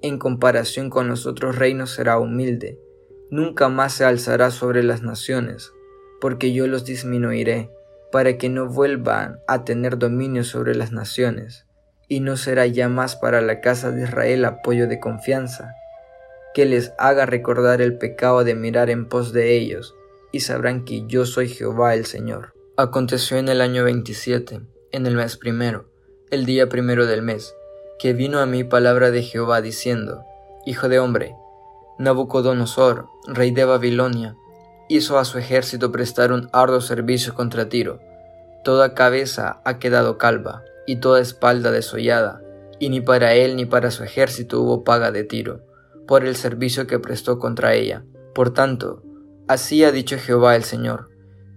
En 0.00 0.16
comparación 0.16 0.88
con 0.88 1.08
los 1.08 1.26
otros 1.26 1.58
reinos 1.58 1.90
será 1.90 2.20
humilde, 2.20 2.78
nunca 3.28 3.68
más 3.68 3.94
se 3.94 4.04
alzará 4.04 4.52
sobre 4.52 4.84
las 4.84 5.02
naciones, 5.02 5.72
porque 6.20 6.52
yo 6.52 6.68
los 6.68 6.84
disminuiré, 6.84 7.72
para 8.12 8.38
que 8.38 8.48
no 8.48 8.68
vuelvan 8.68 9.40
a 9.48 9.64
tener 9.64 9.98
dominio 9.98 10.44
sobre 10.44 10.76
las 10.76 10.92
naciones, 10.92 11.63
y 12.08 12.20
no 12.20 12.36
será 12.36 12.66
ya 12.66 12.88
más 12.88 13.16
para 13.16 13.40
la 13.40 13.60
casa 13.60 13.90
de 13.90 14.02
Israel 14.04 14.44
apoyo 14.44 14.86
de 14.86 15.00
confianza, 15.00 15.74
que 16.54 16.64
les 16.64 16.92
haga 16.98 17.26
recordar 17.26 17.82
el 17.82 17.98
pecado 17.98 18.44
de 18.44 18.54
mirar 18.54 18.90
en 18.90 19.08
pos 19.08 19.32
de 19.32 19.56
ellos, 19.56 19.94
y 20.32 20.40
sabrán 20.40 20.84
que 20.84 21.04
yo 21.06 21.26
soy 21.26 21.48
Jehová 21.48 21.94
el 21.94 22.06
Señor. 22.06 22.52
Aconteció 22.76 23.38
en 23.38 23.48
el 23.48 23.60
año 23.60 23.84
27, 23.84 24.60
en 24.92 25.06
el 25.06 25.16
mes 25.16 25.36
primero, 25.36 25.86
el 26.30 26.44
día 26.44 26.68
primero 26.68 27.06
del 27.06 27.22
mes, 27.22 27.54
que 27.98 28.12
vino 28.12 28.40
a 28.40 28.46
mí 28.46 28.64
palabra 28.64 29.10
de 29.10 29.22
Jehová 29.22 29.60
diciendo, 29.60 30.24
Hijo 30.66 30.88
de 30.88 30.98
hombre, 30.98 31.34
Nabucodonosor, 31.98 33.06
rey 33.28 33.52
de 33.52 33.64
Babilonia, 33.64 34.36
hizo 34.88 35.18
a 35.18 35.24
su 35.24 35.38
ejército 35.38 35.92
prestar 35.92 36.32
un 36.32 36.48
arduo 36.52 36.80
servicio 36.80 37.34
contra 37.34 37.68
Tiro. 37.68 38.00
Toda 38.64 38.94
cabeza 38.94 39.60
ha 39.64 39.78
quedado 39.78 40.18
calva, 40.18 40.64
y 40.86 40.96
toda 40.96 41.20
espalda 41.20 41.70
desollada, 41.70 42.42
y 42.78 42.88
ni 42.88 43.00
para 43.00 43.34
él 43.34 43.56
ni 43.56 43.64
para 43.64 43.90
su 43.90 44.04
ejército 44.04 44.60
hubo 44.60 44.84
paga 44.84 45.10
de 45.10 45.24
Tiro, 45.24 45.60
por 46.06 46.24
el 46.24 46.36
servicio 46.36 46.86
que 46.86 46.98
prestó 46.98 47.38
contra 47.38 47.74
ella. 47.74 48.04
Por 48.34 48.52
tanto, 48.52 49.02
Así 49.46 49.84
ha 49.84 49.92
dicho 49.92 50.16
Jehová 50.18 50.56
el 50.56 50.64
Señor. 50.64 51.10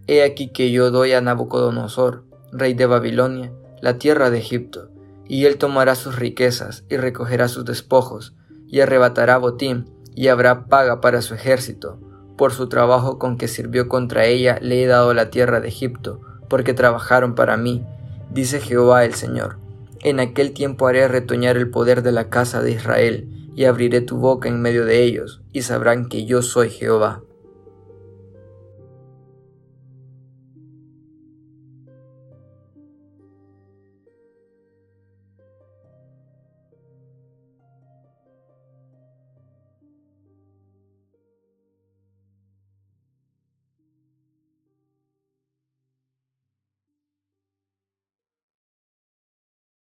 He 0.08 0.24
aquí 0.24 0.50
que 0.50 0.72
yo 0.72 0.92
doy 0.92 1.14
a 1.14 1.22
Nabucodonosor, 1.22 2.26
rey 2.52 2.74
de 2.74 2.86
Babilonia, 2.86 3.54
la 3.82 3.98
tierra 3.98 4.30
de 4.30 4.40
Egipto, 4.40 4.90
y 5.26 5.46
él 5.46 5.58
tomará 5.58 5.96
sus 5.96 6.18
riquezas 6.18 6.84
y 6.90 6.98
recogerá 6.98 7.48
sus 7.48 7.64
despojos, 7.64 8.36
y 8.68 8.82
arrebatará 8.82 9.38
botín, 9.38 9.90
y 10.16 10.28
habrá 10.28 10.66
paga 10.66 11.00
para 11.00 11.22
su 11.22 11.34
ejército. 11.34 11.98
Por 12.36 12.52
su 12.52 12.68
trabajo 12.68 13.20
con 13.20 13.38
que 13.38 13.48
sirvió 13.48 13.88
contra 13.88 14.26
ella 14.26 14.60
le 14.62 14.84
he 14.84 14.88
dado 14.88 15.14
la 15.14 15.30
tierra 15.30 15.62
de 15.62 15.70
Egipto, 15.70 16.20
porque 16.50 16.74
trabajaron 16.74 17.36
para 17.36 17.56
mí, 17.56 17.86
dice 18.32 18.60
Jehová 18.60 19.06
el 19.06 19.14
Señor. 19.14 19.58
En 20.02 20.20
aquel 20.20 20.54
tiempo 20.54 20.88
haré 20.88 21.08
retoñar 21.08 21.58
el 21.58 21.70
poder 21.70 22.04
de 22.04 22.12
la 22.12 22.30
casa 22.30 22.62
de 22.62 22.72
Israel, 22.72 23.28
y 23.56 23.66
abriré 23.66 24.02
tu 24.02 24.18
boca 24.18 24.48
en 24.48 24.62
medio 24.62 24.86
de 24.86 25.04
ellos, 25.04 25.42
y 25.52 25.64
sabrán 25.64 26.10
que 26.10 26.26
yo 26.26 26.42
soy 26.42 26.70
Jehová. 26.70 27.24